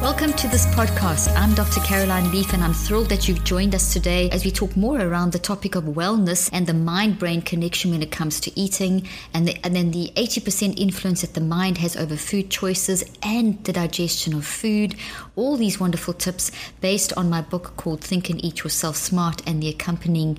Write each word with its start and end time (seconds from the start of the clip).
Welcome 0.00 0.32
to 0.32 0.48
this 0.48 0.64
podcast. 0.64 1.30
I'm 1.36 1.52
Dr. 1.52 1.80
Caroline 1.80 2.30
Leaf, 2.32 2.54
and 2.54 2.64
I'm 2.64 2.72
thrilled 2.72 3.10
that 3.10 3.28
you've 3.28 3.44
joined 3.44 3.74
us 3.74 3.92
today 3.92 4.30
as 4.30 4.46
we 4.46 4.50
talk 4.50 4.74
more 4.74 4.98
around 4.98 5.32
the 5.32 5.38
topic 5.38 5.74
of 5.74 5.84
wellness 5.84 6.48
and 6.54 6.66
the 6.66 6.72
mind 6.72 7.18
brain 7.18 7.42
connection 7.42 7.90
when 7.90 8.02
it 8.02 8.10
comes 8.10 8.40
to 8.40 8.58
eating, 8.58 9.06
and, 9.34 9.46
the, 9.46 9.58
and 9.62 9.76
then 9.76 9.90
the 9.90 10.10
80% 10.16 10.78
influence 10.78 11.20
that 11.20 11.34
the 11.34 11.42
mind 11.42 11.76
has 11.78 11.98
over 11.98 12.16
food 12.16 12.48
choices 12.48 13.04
and 13.22 13.62
the 13.64 13.74
digestion 13.74 14.32
of 14.32 14.46
food. 14.46 14.94
All 15.36 15.58
these 15.58 15.78
wonderful 15.78 16.14
tips 16.14 16.50
based 16.80 17.12
on 17.18 17.28
my 17.28 17.42
book 17.42 17.76
called 17.76 18.00
Think 18.00 18.30
and 18.30 18.42
Eat 18.42 18.64
Yourself 18.64 18.96
Smart 18.96 19.46
and 19.46 19.62
the 19.62 19.68
accompanying 19.68 20.38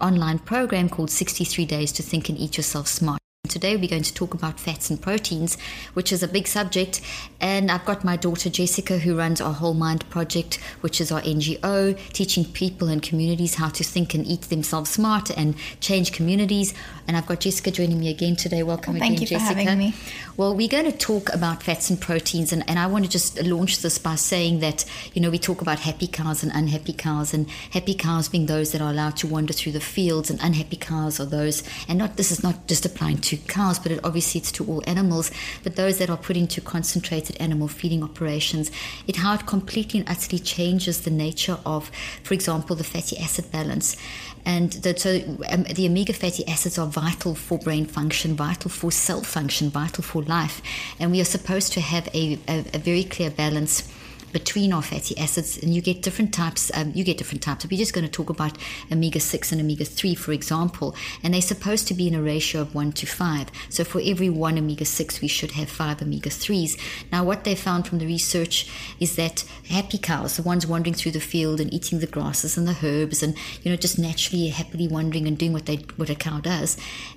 online 0.00 0.38
program 0.38 0.88
called 0.88 1.10
63 1.10 1.64
Days 1.64 1.90
to 1.90 2.04
Think 2.04 2.28
and 2.28 2.38
Eat 2.38 2.56
Yourself 2.56 2.86
Smart. 2.86 3.19
Today 3.48 3.76
we're 3.76 3.88
going 3.88 4.04
to 4.04 4.14
talk 4.14 4.32
about 4.32 4.60
fats 4.60 4.90
and 4.90 5.02
proteins, 5.02 5.58
which 5.94 6.12
is 6.12 6.22
a 6.22 6.28
big 6.28 6.46
subject. 6.46 7.00
And 7.40 7.68
I've 7.68 7.84
got 7.84 8.04
my 8.04 8.16
daughter 8.16 8.48
Jessica, 8.48 8.98
who 8.98 9.16
runs 9.16 9.40
our 9.40 9.52
Whole 9.52 9.74
Mind 9.74 10.08
Project, 10.08 10.60
which 10.82 11.00
is 11.00 11.10
our 11.10 11.20
NGO, 11.22 11.98
teaching 12.12 12.44
people 12.44 12.86
and 12.86 13.02
communities 13.02 13.56
how 13.56 13.70
to 13.70 13.82
think 13.82 14.14
and 14.14 14.24
eat 14.24 14.42
themselves 14.42 14.90
smart 14.90 15.30
and 15.36 15.56
change 15.80 16.12
communities. 16.12 16.74
And 17.08 17.16
I've 17.16 17.26
got 17.26 17.40
Jessica 17.40 17.72
joining 17.72 17.98
me 17.98 18.08
again 18.08 18.36
today. 18.36 18.62
Welcome 18.62 18.94
well, 18.94 19.02
again, 19.02 19.16
thank 19.16 19.20
you 19.22 19.26
Jessica. 19.26 19.54
For 19.54 19.58
having 19.58 19.78
me. 19.78 19.94
Well, 20.36 20.54
we're 20.54 20.68
going 20.68 20.90
to 20.90 20.96
talk 20.96 21.34
about 21.34 21.62
fats 21.62 21.90
and 21.90 22.00
proteins, 22.00 22.52
and, 22.52 22.62
and 22.70 22.78
I 22.78 22.86
want 22.86 23.04
to 23.04 23.10
just 23.10 23.42
launch 23.42 23.82
this 23.82 23.98
by 23.98 24.14
saying 24.14 24.60
that, 24.60 24.84
you 25.12 25.20
know, 25.20 25.30
we 25.30 25.38
talk 25.38 25.60
about 25.60 25.80
happy 25.80 26.06
cows 26.06 26.42
and 26.44 26.52
unhappy 26.54 26.92
cows, 26.92 27.34
and 27.34 27.50
happy 27.70 27.94
cows 27.94 28.28
being 28.28 28.46
those 28.46 28.70
that 28.72 28.80
are 28.80 28.90
allowed 28.90 29.16
to 29.18 29.26
wander 29.26 29.52
through 29.52 29.72
the 29.72 29.80
fields, 29.80 30.30
and 30.30 30.38
unhappy 30.40 30.76
cows 30.76 31.18
are 31.18 31.26
those, 31.26 31.64
and 31.88 31.98
not 31.98 32.16
this 32.16 32.30
is 32.30 32.42
not 32.44 32.68
just 32.68 32.86
applying 32.86 33.18
to 33.18 33.29
cows, 33.38 33.78
but 33.78 33.92
it 33.92 34.00
obviously 34.04 34.40
it's 34.40 34.52
to 34.52 34.64
all 34.66 34.82
animals, 34.86 35.30
but 35.62 35.76
those 35.76 35.98
that 35.98 36.10
are 36.10 36.16
put 36.16 36.36
into 36.36 36.60
concentrated 36.60 37.36
animal 37.40 37.68
feeding 37.68 38.02
operations, 38.02 38.70
it 39.06 39.16
how 39.16 39.34
it 39.34 39.46
completely 39.46 40.00
and 40.00 40.08
utterly 40.08 40.38
changes 40.38 41.02
the 41.02 41.10
nature 41.10 41.58
of, 41.64 41.90
for 42.22 42.34
example, 42.34 42.76
the 42.76 42.84
fatty 42.84 43.18
acid 43.18 43.50
balance. 43.50 43.96
And 44.44 44.72
the, 44.72 44.98
so 44.98 45.20
um, 45.50 45.64
the 45.64 45.86
omega 45.86 46.12
fatty 46.12 46.46
acids 46.46 46.78
are 46.78 46.86
vital 46.86 47.34
for 47.34 47.58
brain 47.58 47.86
function, 47.86 48.34
vital 48.34 48.70
for 48.70 48.90
cell 48.90 49.22
function, 49.22 49.70
vital 49.70 50.02
for 50.02 50.22
life. 50.22 50.62
And 50.98 51.10
we 51.10 51.20
are 51.20 51.26
supposed 51.26 51.72
to 51.74 51.80
have 51.80 52.08
a, 52.14 52.38
a, 52.48 52.64
a 52.74 52.78
very 52.78 53.04
clear 53.04 53.30
balance 53.30 53.86
between 54.32 54.72
our 54.72 54.82
fatty 54.82 55.16
acids, 55.18 55.58
and 55.58 55.74
you 55.74 55.80
get 55.80 56.02
different 56.02 56.32
types. 56.32 56.70
Um, 56.74 56.92
you 56.94 57.04
get 57.04 57.18
different 57.18 57.42
types. 57.42 57.66
We're 57.66 57.78
just 57.78 57.94
going 57.94 58.06
to 58.06 58.10
talk 58.10 58.30
about 58.30 58.56
omega 58.90 59.20
six 59.20 59.52
and 59.52 59.60
omega 59.60 59.84
three, 59.84 60.14
for 60.14 60.32
example, 60.32 60.94
and 61.22 61.34
they're 61.34 61.40
supposed 61.40 61.88
to 61.88 61.94
be 61.94 62.08
in 62.08 62.14
a 62.14 62.22
ratio 62.22 62.60
of 62.60 62.74
one 62.74 62.92
to 62.92 63.06
five. 63.06 63.50
So 63.68 63.84
for 63.84 64.00
every 64.04 64.30
one 64.30 64.58
omega 64.58 64.84
six, 64.84 65.20
we 65.20 65.28
should 65.28 65.52
have 65.52 65.68
five 65.68 66.02
omega 66.02 66.30
threes. 66.30 66.76
Now, 67.12 67.24
what 67.24 67.44
they 67.44 67.54
found 67.54 67.86
from 67.86 67.98
the 67.98 68.06
research 68.06 68.68
is 68.98 69.16
that 69.16 69.44
happy 69.68 69.98
cows, 69.98 70.36
the 70.36 70.42
ones 70.42 70.66
wandering 70.66 70.94
through 70.94 71.12
the 71.12 71.20
field 71.20 71.60
and 71.60 71.72
eating 71.72 72.00
the 72.00 72.06
grasses 72.06 72.56
and 72.56 72.66
the 72.66 72.76
herbs, 72.84 73.22
and 73.22 73.36
you 73.62 73.70
know 73.70 73.76
just 73.76 73.98
naturally 73.98 74.48
happily 74.48 74.88
wandering 74.88 75.26
and 75.26 75.38
doing 75.38 75.52
what 75.52 75.66
they 75.66 75.76
what 75.96 76.10
a 76.10 76.14
cow 76.14 76.40
does, 76.40 76.76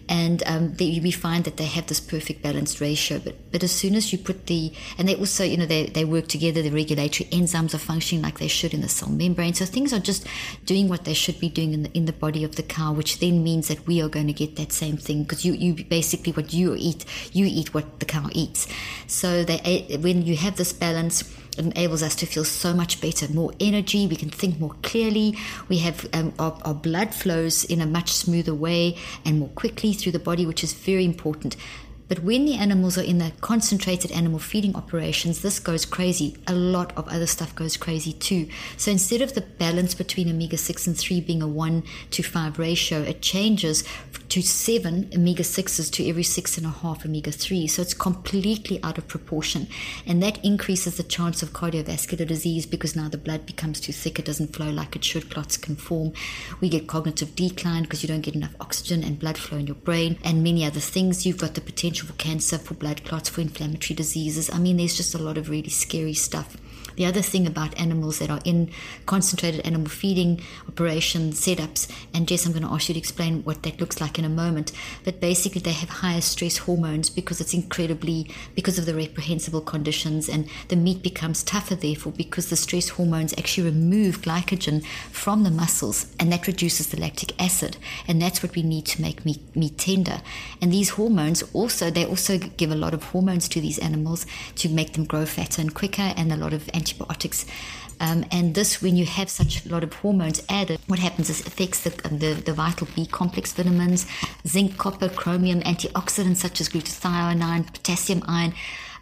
and 0.09 0.43
um, 0.45 0.73
they, 0.75 0.99
we 1.03 1.11
find 1.11 1.43
that 1.45 1.57
they 1.57 1.65
have 1.65 1.87
this 1.87 1.99
perfect 1.99 2.41
balanced 2.41 2.81
ratio. 2.81 3.19
But 3.19 3.35
but 3.51 3.63
as 3.63 3.71
soon 3.71 3.95
as 3.95 4.11
you 4.11 4.17
put 4.17 4.47
the 4.47 4.73
and 4.97 5.07
they 5.07 5.15
also 5.15 5.43
you 5.43 5.57
know 5.57 5.65
they 5.65 5.87
they 5.87 6.05
work 6.05 6.27
together, 6.27 6.61
they 6.61 6.69
regulate 6.69 7.02
regulatory 7.03 7.41
enzymes 7.41 7.73
are 7.73 7.79
functioning 7.79 8.23
like 8.23 8.39
they 8.39 8.47
should 8.47 8.73
in 8.73 8.81
the 8.81 8.89
cell 8.89 9.09
membrane. 9.09 9.53
So 9.53 9.65
things 9.65 9.93
are 9.93 9.99
just 9.99 10.25
doing 10.65 10.87
what 10.87 11.05
they 11.05 11.13
should 11.13 11.39
be 11.39 11.49
doing 11.49 11.73
in 11.73 11.83
the, 11.83 11.91
in 11.93 12.05
the 12.05 12.13
body 12.13 12.43
of 12.43 12.55
the 12.55 12.63
cow, 12.63 12.93
which 12.93 13.19
then 13.19 13.43
means 13.43 13.67
that 13.67 13.85
we 13.85 14.01
are 14.01 14.09
going 14.09 14.27
to 14.27 14.33
get 14.33 14.55
that 14.55 14.71
same 14.71 14.97
thing 14.97 15.23
because 15.23 15.45
you, 15.45 15.53
you 15.53 15.83
basically 15.85 16.33
what 16.33 16.53
you 16.53 16.75
eat, 16.77 17.05
you 17.33 17.45
eat 17.45 17.73
what 17.73 17.99
the 17.99 18.05
cow 18.05 18.29
eats. 18.31 18.67
So 19.07 19.43
they, 19.43 19.97
when 19.99 20.25
you 20.25 20.35
have 20.37 20.57
this 20.57 20.73
balance, 20.73 21.23
it 21.57 21.65
enables 21.65 22.01
us 22.01 22.15
to 22.15 22.25
feel 22.25 22.45
so 22.45 22.73
much 22.73 22.99
better, 22.99 23.31
more 23.31 23.51
energy. 23.59 24.07
We 24.07 24.15
can 24.15 24.29
think 24.29 24.59
more 24.59 24.75
clearly. 24.81 25.37
We 25.69 25.79
have 25.79 26.07
um, 26.13 26.33
our, 26.39 26.57
our, 26.65 26.73
blood 26.73 27.13
flows 27.13 27.63
in 27.63 27.79
a 27.79 27.85
much 27.85 28.11
smoother 28.11 28.55
way 28.55 28.97
and 29.23 29.39
more 29.39 29.49
quickly 29.49 29.93
through 29.93 30.13
the 30.13 30.19
body, 30.19 30.45
which 30.45 30.63
is 30.63 30.73
very 30.73 31.05
important. 31.05 31.55
But 32.13 32.23
when 32.23 32.45
the 32.45 32.53
animals 32.53 32.95
are 32.99 33.03
in 33.03 33.17
the 33.17 33.31
concentrated 33.41 34.11
animal 34.11 34.37
feeding 34.37 34.75
operations, 34.75 35.41
this 35.41 35.57
goes 35.57 35.83
crazy. 35.83 36.37
A 36.45 36.53
lot 36.53 36.95
of 36.95 37.07
other 37.07 37.25
stuff 37.25 37.55
goes 37.55 37.75
crazy 37.75 38.13
too. 38.13 38.49
So 38.77 38.91
instead 38.91 39.21
of 39.21 39.33
the 39.33 39.41
balance 39.41 39.95
between 39.95 40.29
omega 40.29 40.57
6 40.57 40.85
and 40.85 40.95
3 40.95 41.21
being 41.21 41.41
a 41.41 41.47
1 41.47 41.81
to 42.11 42.21
5 42.21 42.59
ratio, 42.59 43.01
it 43.01 43.23
changes 43.23 43.83
to 44.29 44.43
7 44.43 45.09
omega 45.15 45.41
6s 45.41 45.91
to 45.91 46.07
every 46.07 46.21
6.5 46.21 47.03
omega 47.03 47.31
3. 47.31 47.65
So 47.65 47.81
it's 47.81 47.95
completely 47.95 48.79
out 48.83 48.99
of 48.99 49.07
proportion. 49.07 49.67
And 50.05 50.21
that 50.21 50.43
increases 50.45 50.97
the 50.97 51.03
chance 51.03 51.41
of 51.41 51.51
cardiovascular 51.51 52.27
disease 52.27 52.67
because 52.67 52.95
now 52.95 53.09
the 53.09 53.17
blood 53.17 53.47
becomes 53.47 53.79
too 53.79 53.91
thick, 53.91 54.19
it 54.19 54.25
doesn't 54.25 54.55
flow 54.55 54.69
like 54.69 54.95
it 54.95 55.03
should, 55.03 55.31
clots 55.31 55.57
can 55.57 55.75
form. 55.75 56.13
We 56.61 56.69
get 56.69 56.85
cognitive 56.85 57.35
decline 57.35 57.83
because 57.83 58.03
you 58.03 58.07
don't 58.07 58.21
get 58.21 58.35
enough 58.35 58.55
oxygen 58.59 59.03
and 59.03 59.17
blood 59.17 59.39
flow 59.39 59.57
in 59.57 59.65
your 59.65 59.75
brain, 59.77 60.19
and 60.23 60.43
many 60.43 60.63
other 60.63 60.79
things. 60.79 61.25
You've 61.25 61.39
got 61.39 61.55
the 61.55 61.61
potential 61.61 62.02
potential 62.02 62.02
for 62.03 62.13
cancer, 62.13 62.57
for 62.57 62.73
blood 62.73 63.03
clots, 63.05 63.29
for 63.29 63.41
inflammatory 63.41 63.95
diseases. 63.95 64.49
I 64.49 64.59
mean, 64.59 64.77
there's 64.77 64.97
just 64.97 65.15
a 65.15 65.19
lot 65.19 65.37
of 65.37 65.49
really 65.49 65.69
scary 65.69 66.13
stuff. 66.13 66.57
The 66.95 67.05
other 67.05 67.21
thing 67.21 67.47
about 67.47 67.79
animals 67.79 68.19
that 68.19 68.29
are 68.29 68.41
in 68.45 68.71
concentrated 69.05 69.65
animal 69.65 69.89
feeding 69.89 70.41
operation 70.67 71.31
setups, 71.31 71.89
and 72.13 72.27
Jess, 72.27 72.45
I'm 72.45 72.51
going 72.51 72.63
to 72.63 72.71
ask 72.71 72.89
you 72.89 72.93
to 72.93 72.99
explain 72.99 73.43
what 73.43 73.63
that 73.63 73.79
looks 73.79 73.99
like 73.99 74.19
in 74.19 74.25
a 74.25 74.29
moment, 74.29 74.71
but 75.03 75.19
basically 75.19 75.61
they 75.61 75.71
have 75.71 75.89
higher 75.89 76.21
stress 76.21 76.57
hormones 76.57 77.09
because 77.09 77.41
it's 77.41 77.53
incredibly, 77.53 78.29
because 78.55 78.77
of 78.77 78.85
the 78.85 78.93
reprehensible 78.93 79.61
conditions, 79.61 80.29
and 80.29 80.47
the 80.67 80.75
meat 80.75 81.01
becomes 81.01 81.43
tougher, 81.43 81.75
therefore, 81.75 82.13
because 82.13 82.49
the 82.49 82.55
stress 82.55 82.89
hormones 82.89 83.33
actually 83.37 83.69
remove 83.69 84.21
glycogen 84.21 84.85
from 85.11 85.43
the 85.43 85.51
muscles, 85.51 86.13
and 86.19 86.31
that 86.31 86.47
reduces 86.47 86.87
the 86.87 86.99
lactic 86.99 87.39
acid, 87.41 87.77
and 88.07 88.21
that's 88.21 88.43
what 88.43 88.55
we 88.55 88.63
need 88.63 88.85
to 88.85 89.01
make 89.01 89.25
meat, 89.25 89.41
meat 89.55 89.77
tender. 89.77 90.21
And 90.61 90.71
these 90.71 90.91
hormones 90.91 91.43
also, 91.53 91.89
they 91.89 92.05
also 92.05 92.37
give 92.37 92.71
a 92.71 92.75
lot 92.75 92.93
of 92.93 93.03
hormones 93.03 93.47
to 93.49 93.61
these 93.61 93.79
animals 93.79 94.25
to 94.55 94.69
make 94.69 94.93
them 94.93 95.05
grow 95.05 95.25
fatter 95.25 95.61
and 95.61 95.73
quicker, 95.73 96.13
and 96.15 96.31
a 96.31 96.37
lot 96.37 96.53
of 96.53 96.69
antibiotics. 96.83 97.45
Um, 97.99 98.25
and 98.31 98.53
this, 98.53 98.81
when 98.81 98.97
you 98.97 99.05
have 99.05 99.29
such 99.29 99.65
a 99.65 99.69
lot 99.69 99.83
of 99.83 99.93
hormones 99.93 100.43
added, 100.49 100.79
what 100.87 100.99
happens 100.99 101.29
is 101.29 101.45
affects 101.45 101.81
the, 101.81 101.91
the, 102.09 102.33
the, 102.33 102.53
vital 102.53 102.87
B 102.95 103.05
complex 103.05 103.53
vitamins, 103.53 104.05
zinc, 104.45 104.77
copper, 104.77 105.09
chromium, 105.09 105.61
antioxidants 105.61 106.37
such 106.37 106.59
as 106.59 106.69
glutathione, 106.69 107.71
potassium 107.71 108.21
ion. 108.27 108.53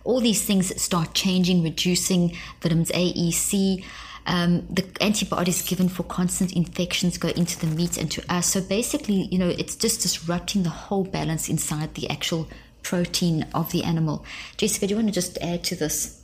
All 0.04 0.20
these 0.20 0.44
things 0.44 0.80
start 0.82 1.14
changing, 1.14 1.64
reducing 1.64 2.38
vitamins 2.62 2.92
A, 2.92 3.02
E, 3.02 3.32
C. 3.32 3.84
Um, 4.28 4.68
the 4.70 4.86
antibodies 5.02 5.64
given 5.64 5.90
for 5.90 6.04
constant 6.04 6.54
infections 6.54 7.18
go 7.18 7.30
into 7.30 7.60
the 7.60 7.68
meat 7.68 7.98
and 7.98 8.12
to 8.12 8.22
us. 8.32 8.48
So 8.48 8.62
basically, 8.62 9.28
you 9.32 9.40
know, 9.40 9.50
it's 9.50 9.76
just 9.76 10.02
disrupting 10.02 10.62
the 10.62 10.70
whole 10.70 11.06
balance 11.06 11.50
inside 11.50 11.96
the 11.96 12.08
actual 12.10 12.48
protein 12.84 13.48
of 13.56 13.72
the 13.72 13.84
animal. 13.84 14.26
Jessica, 14.58 14.86
do 14.86 14.92
you 14.92 14.98
want 14.98 15.08
to 15.08 15.14
just 15.14 15.40
add 15.40 15.64
to 15.66 15.76
this? 15.76 16.21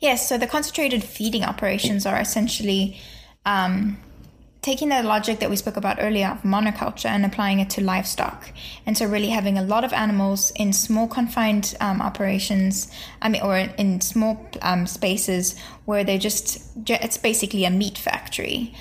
Yes, 0.00 0.28
so 0.28 0.38
the 0.38 0.46
concentrated 0.46 1.04
feeding 1.04 1.44
operations 1.44 2.06
are 2.06 2.20
essentially 2.20 3.00
um, 3.44 3.98
taking 4.62 4.90
the 4.90 5.02
logic 5.02 5.40
that 5.40 5.50
we 5.50 5.56
spoke 5.56 5.76
about 5.76 5.98
earlier 6.00 6.28
of 6.28 6.42
monoculture 6.42 7.06
and 7.06 7.26
applying 7.26 7.58
it 7.58 7.68
to 7.68 7.80
livestock. 7.80 8.52
And 8.86 8.96
so, 8.96 9.06
really 9.06 9.28
having 9.28 9.58
a 9.58 9.62
lot 9.62 9.84
of 9.84 9.92
animals 9.92 10.52
in 10.52 10.72
small 10.72 11.08
confined 11.08 11.74
um, 11.80 12.00
operations, 12.00 12.90
I 13.20 13.28
mean, 13.28 13.42
or 13.42 13.56
in 13.56 14.00
small 14.00 14.48
um, 14.62 14.86
spaces 14.86 15.58
where 15.84 16.04
they're 16.04 16.18
just, 16.18 16.62
it's 16.88 17.18
basically 17.18 17.64
a 17.64 17.70
meat 17.70 17.98
factory. 17.98 18.72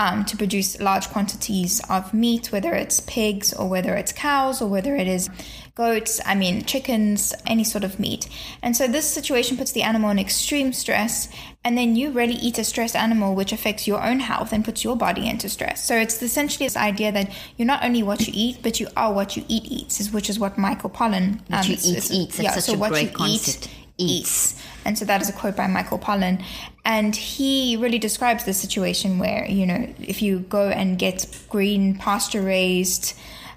Um, 0.00 0.24
to 0.24 0.36
produce 0.36 0.80
large 0.80 1.06
quantities 1.10 1.82
of 1.90 2.14
meat, 2.14 2.52
whether 2.52 2.72
it's 2.72 3.00
pigs 3.00 3.52
or 3.52 3.68
whether 3.68 3.92
it's 4.00 4.12
cows 4.12 4.62
or 4.62 4.68
whether 4.74 4.96
it 4.96 5.06
is 5.06 5.28
goats, 5.74 6.20
I 6.24 6.34
mean, 6.34 6.64
chickens, 6.64 7.34
any 7.46 7.64
sort 7.64 7.84
of 7.84 8.00
meat. 8.00 8.26
And 8.62 8.74
so 8.74 8.88
this 8.88 9.06
situation 9.18 9.58
puts 9.58 9.72
the 9.72 9.82
animal 9.82 10.08
in 10.10 10.18
extreme 10.18 10.72
stress, 10.72 11.28
and 11.64 11.76
then 11.76 11.96
you 11.96 12.12
really 12.12 12.38
eat 12.46 12.56
a 12.58 12.64
stressed 12.64 12.96
animal, 12.96 13.34
which 13.34 13.52
affects 13.52 13.86
your 13.86 14.02
own 14.02 14.20
health 14.20 14.52
and 14.54 14.64
puts 14.64 14.84
your 14.84 14.96
body 14.96 15.28
into 15.28 15.48
stress. 15.48 15.84
So 15.84 15.96
it's 15.96 16.22
essentially 16.22 16.66
this 16.66 16.76
idea 16.76 17.12
that 17.12 17.30
you're 17.56 17.66
not 17.66 17.84
only 17.84 18.02
what 18.02 18.26
you 18.26 18.32
eat, 18.34 18.58
but 18.62 18.80
you 18.80 18.88
are 18.96 19.12
what 19.12 19.36
you 19.36 19.44
eat 19.48 19.64
eats, 19.66 20.10
which 20.12 20.30
is 20.30 20.38
what 20.38 20.56
Michael 20.56 20.90
Pollan. 20.90 21.40
Um, 21.50 21.58
what 21.58 21.68
you 21.68 21.74
eat 21.74 22.10
eats. 22.10 22.36
That's 22.36 22.42
yeah, 22.42 22.54
such 22.54 22.64
so 22.64 22.74
a 22.74 22.78
what 22.78 22.92
great 22.92 23.10
you 23.10 23.16
concept. 23.16 23.66
Eat, 23.66 23.79
eats. 24.00 24.60
And 24.84 24.98
so 24.98 25.04
that 25.04 25.20
is 25.20 25.28
a 25.28 25.32
quote 25.32 25.56
by 25.56 25.66
Michael 25.66 25.98
Pollan. 25.98 26.42
And 26.84 27.14
he 27.14 27.76
really 27.76 27.98
describes 27.98 28.44
the 28.44 28.54
situation 28.54 29.18
where, 29.18 29.46
you 29.46 29.66
know, 29.66 29.86
if 30.00 30.22
you 30.22 30.40
go 30.40 30.68
and 30.68 30.98
get 30.98 31.26
green, 31.48 31.96
pasture 31.96 32.40
raised, 32.40 33.14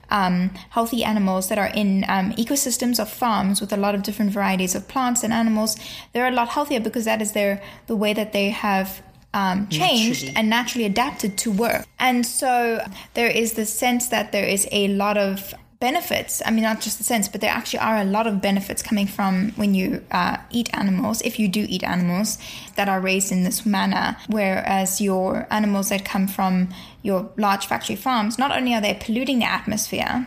um, 0.10 0.52
healthy 0.70 1.04
animals 1.04 1.50
that 1.50 1.58
are 1.58 1.72
in 1.74 2.06
um, 2.08 2.34
ecosystems 2.34 3.00
of 3.00 3.10
farms 3.10 3.62
with 3.62 3.74
a 3.74 3.78
lot 3.78 3.96
of 3.96 4.04
different 4.04 4.32
varieties 4.32 4.76
of 4.76 4.88
plants 4.88 5.24
and 5.24 5.34
animals, 5.34 5.78
they're 6.12 6.28
a 6.28 6.32
lot 6.32 6.50
healthier 6.50 6.80
because 6.80 7.06
that 7.06 7.22
is 7.22 7.32
their 7.32 7.64
the 7.88 7.96
way 7.96 8.14
that 8.14 8.34
they 8.34 8.50
have 8.50 9.02
um, 9.34 9.68
changed 9.70 10.22
naturally. 10.22 10.36
and 10.36 10.50
naturally 10.50 10.86
adapted 10.86 11.38
to 11.40 11.52
work. 11.52 11.88
And 12.00 12.26
so 12.26 12.86
there 13.16 13.30
is 13.30 13.54
the 13.54 13.66
sense 13.66 14.10
that 14.10 14.32
there 14.32 14.46
is 14.46 14.68
a 14.72 14.90
lot 14.90 15.18
of 15.18 15.56
benefits. 15.84 16.42
I 16.46 16.52
mean, 16.52 16.64
not 16.64 16.80
just 16.80 16.98
the 16.98 17.04
sense, 17.04 17.28
but 17.28 17.42
there 17.42 17.52
actually 17.52 17.80
are 17.80 17.98
a 17.98 18.06
lot 18.06 18.26
of 18.26 18.40
benefits 18.40 18.82
coming 18.82 19.06
from 19.06 19.52
when 19.58 19.74
you 19.74 20.02
uh, 20.12 20.38
eat 20.50 20.70
animals, 20.74 21.22
if 21.24 21.38
you 21.40 21.50
do 21.50 21.66
eat 21.68 21.84
animals 21.84 22.38
that 22.78 22.88
are 22.88 23.02
raised 23.02 23.34
in 23.34 23.44
this 23.44 23.66
manner. 23.66 24.16
Whereas 24.28 25.02
your 25.02 25.46
animals 25.52 25.90
that 25.90 26.06
come 26.06 26.30
from 26.30 26.70
your 27.02 27.30
large 27.36 27.66
factory 27.68 27.98
farms, 27.98 28.40
not 28.40 28.56
only 28.58 28.74
are 28.74 28.80
they 28.80 28.94
polluting 28.94 29.40
the 29.40 29.46
atmosphere, 29.60 30.26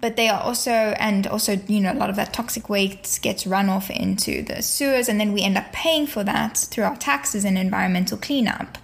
but 0.00 0.14
they 0.14 0.28
are 0.28 0.40
also 0.40 0.70
and 0.70 1.26
also 1.26 1.52
you 1.66 1.80
know 1.80 1.92
a 1.92 1.98
lot 2.02 2.10
of 2.10 2.14
that 2.14 2.32
toxic 2.32 2.68
waste 2.68 3.20
gets 3.20 3.48
run 3.48 3.68
off 3.68 3.90
into 3.90 4.42
the 4.42 4.62
sewers 4.62 5.08
and 5.08 5.18
then 5.18 5.32
we 5.32 5.42
end 5.42 5.56
up 5.56 5.72
paying 5.72 6.06
for 6.06 6.22
that 6.22 6.58
through 6.70 6.84
our 6.84 6.96
taxes 6.96 7.42
and 7.44 7.56
environmental 7.56 8.18
cleanup 8.18 8.76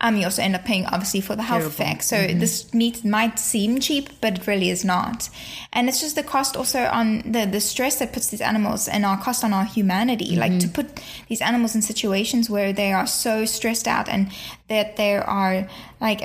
um, 0.00 0.16
you 0.16 0.24
also 0.24 0.42
end 0.42 0.54
up 0.54 0.64
paying 0.64 0.84
obviously 0.86 1.22
for 1.22 1.36
the 1.36 1.42
health 1.42 1.62
Terrible. 1.62 1.84
effects. 1.84 2.06
So 2.06 2.16
mm-hmm. 2.16 2.38
this 2.38 2.72
meat 2.74 3.02
might 3.02 3.38
seem 3.38 3.80
cheap, 3.80 4.10
but 4.20 4.38
it 4.38 4.46
really 4.46 4.68
is 4.68 4.84
not. 4.84 5.30
And 5.72 5.88
it's 5.88 6.00
just 6.00 6.16
the 6.16 6.22
cost 6.22 6.54
also 6.54 6.84
on 6.84 7.22
the, 7.32 7.46
the 7.46 7.60
stress 7.60 7.98
that 8.00 8.12
puts 8.12 8.28
these 8.28 8.42
animals 8.42 8.88
and 8.88 9.06
our 9.06 9.16
cost 9.16 9.42
on 9.42 9.54
our 9.54 9.64
humanity. 9.64 10.32
Mm-hmm. 10.32 10.40
Like 10.40 10.58
to 10.60 10.68
put 10.68 11.00
these 11.28 11.40
animals 11.40 11.74
in 11.74 11.80
situations 11.80 12.50
where 12.50 12.74
they 12.74 12.92
are 12.92 13.06
so 13.06 13.46
stressed 13.46 13.88
out 13.88 14.06
and 14.06 14.30
that 14.68 14.96
they 14.96 15.16
are 15.16 15.66
like 15.98 16.20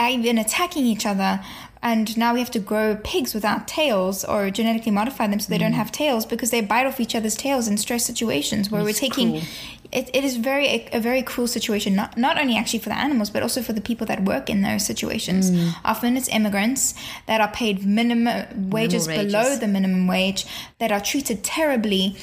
even 0.00 0.38
attacking 0.38 0.84
each 0.84 1.06
other 1.06 1.40
and 1.82 2.16
now 2.16 2.32
we 2.32 2.38
have 2.38 2.50
to 2.52 2.60
grow 2.60 2.96
pigs 3.02 3.34
without 3.34 3.66
tails 3.66 4.24
or 4.24 4.50
genetically 4.50 4.92
modify 4.92 5.26
them 5.26 5.40
so 5.40 5.50
they 5.50 5.56
mm. 5.56 5.62
don't 5.62 5.72
have 5.72 5.90
tails 5.90 6.24
because 6.24 6.50
they 6.50 6.60
bite 6.60 6.86
off 6.86 7.00
each 7.00 7.14
other's 7.14 7.34
tails 7.34 7.66
in 7.66 7.76
stress 7.76 8.04
situations 8.04 8.70
where 8.70 8.84
That's 8.84 9.00
we're 9.00 9.08
taking 9.08 9.42
it, 9.90 10.08
it 10.14 10.24
is 10.24 10.36
very 10.36 10.66
a, 10.66 10.88
a, 10.94 11.00
very 11.00 11.22
cruel 11.22 11.46
situation 11.46 11.94
not 11.94 12.16
not 12.16 12.38
only 12.38 12.56
actually 12.56 12.78
for 12.78 12.88
the 12.88 12.98
animals 12.98 13.30
but 13.30 13.42
also 13.42 13.60
for 13.62 13.72
the 13.72 13.80
people 13.80 14.06
that 14.06 14.24
work 14.24 14.48
in 14.48 14.62
those 14.62 14.86
situations 14.86 15.50
mm. 15.50 15.74
often 15.84 16.16
it's 16.16 16.28
immigrants 16.28 16.94
that 17.26 17.40
are 17.40 17.48
paid 17.48 17.84
minimum 17.84 18.70
wages, 18.70 19.06
wages 19.06 19.24
below 19.24 19.56
the 19.56 19.68
minimum 19.68 20.06
wage 20.06 20.46
that 20.78 20.90
are 20.92 21.00
treated 21.00 21.42
terribly 21.42 22.16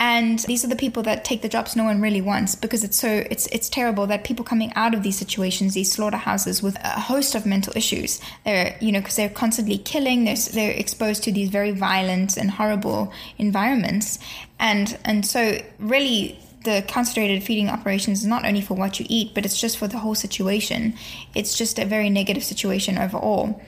and 0.00 0.40
these 0.40 0.64
are 0.64 0.68
the 0.68 0.76
people 0.76 1.02
that 1.02 1.24
take 1.24 1.42
the 1.42 1.48
jobs 1.48 1.76
no 1.76 1.84
one 1.84 2.00
really 2.00 2.20
wants 2.20 2.54
because 2.54 2.82
it's 2.84 2.96
so 2.96 3.24
it's 3.30 3.46
it's 3.48 3.68
terrible 3.68 4.06
that 4.06 4.24
people 4.24 4.44
coming 4.44 4.72
out 4.74 4.94
of 4.94 5.02
these 5.02 5.16
situations 5.16 5.74
these 5.74 5.92
slaughterhouses 5.92 6.62
with 6.62 6.76
a 6.82 7.00
host 7.00 7.34
of 7.34 7.46
mental 7.46 7.72
issues 7.76 8.20
they're 8.44 8.76
you 8.80 8.90
know 8.90 9.00
because 9.00 9.16
they're 9.16 9.28
constantly 9.28 9.78
killing 9.78 10.24
they're, 10.24 10.36
they're 10.52 10.72
exposed 10.72 11.22
to 11.24 11.32
these 11.32 11.48
very 11.48 11.70
violent 11.70 12.36
and 12.36 12.50
horrible 12.52 13.12
environments. 13.38 14.18
And 14.58 14.98
and 15.04 15.26
so 15.26 15.58
really 15.78 16.38
the 16.64 16.82
concentrated 16.88 17.42
feeding 17.42 17.68
operations 17.68 18.20
is 18.20 18.26
not 18.26 18.46
only 18.46 18.62
for 18.62 18.74
what 18.74 18.98
you 18.98 19.04
eat 19.08 19.34
but 19.34 19.44
it's 19.44 19.60
just 19.60 19.76
for 19.76 19.88
the 19.88 19.98
whole 19.98 20.14
situation. 20.14 20.94
It's 21.34 21.56
just 21.56 21.78
a 21.78 21.84
very 21.84 22.10
negative 22.10 22.44
situation 22.44 22.98
overall 22.98 23.60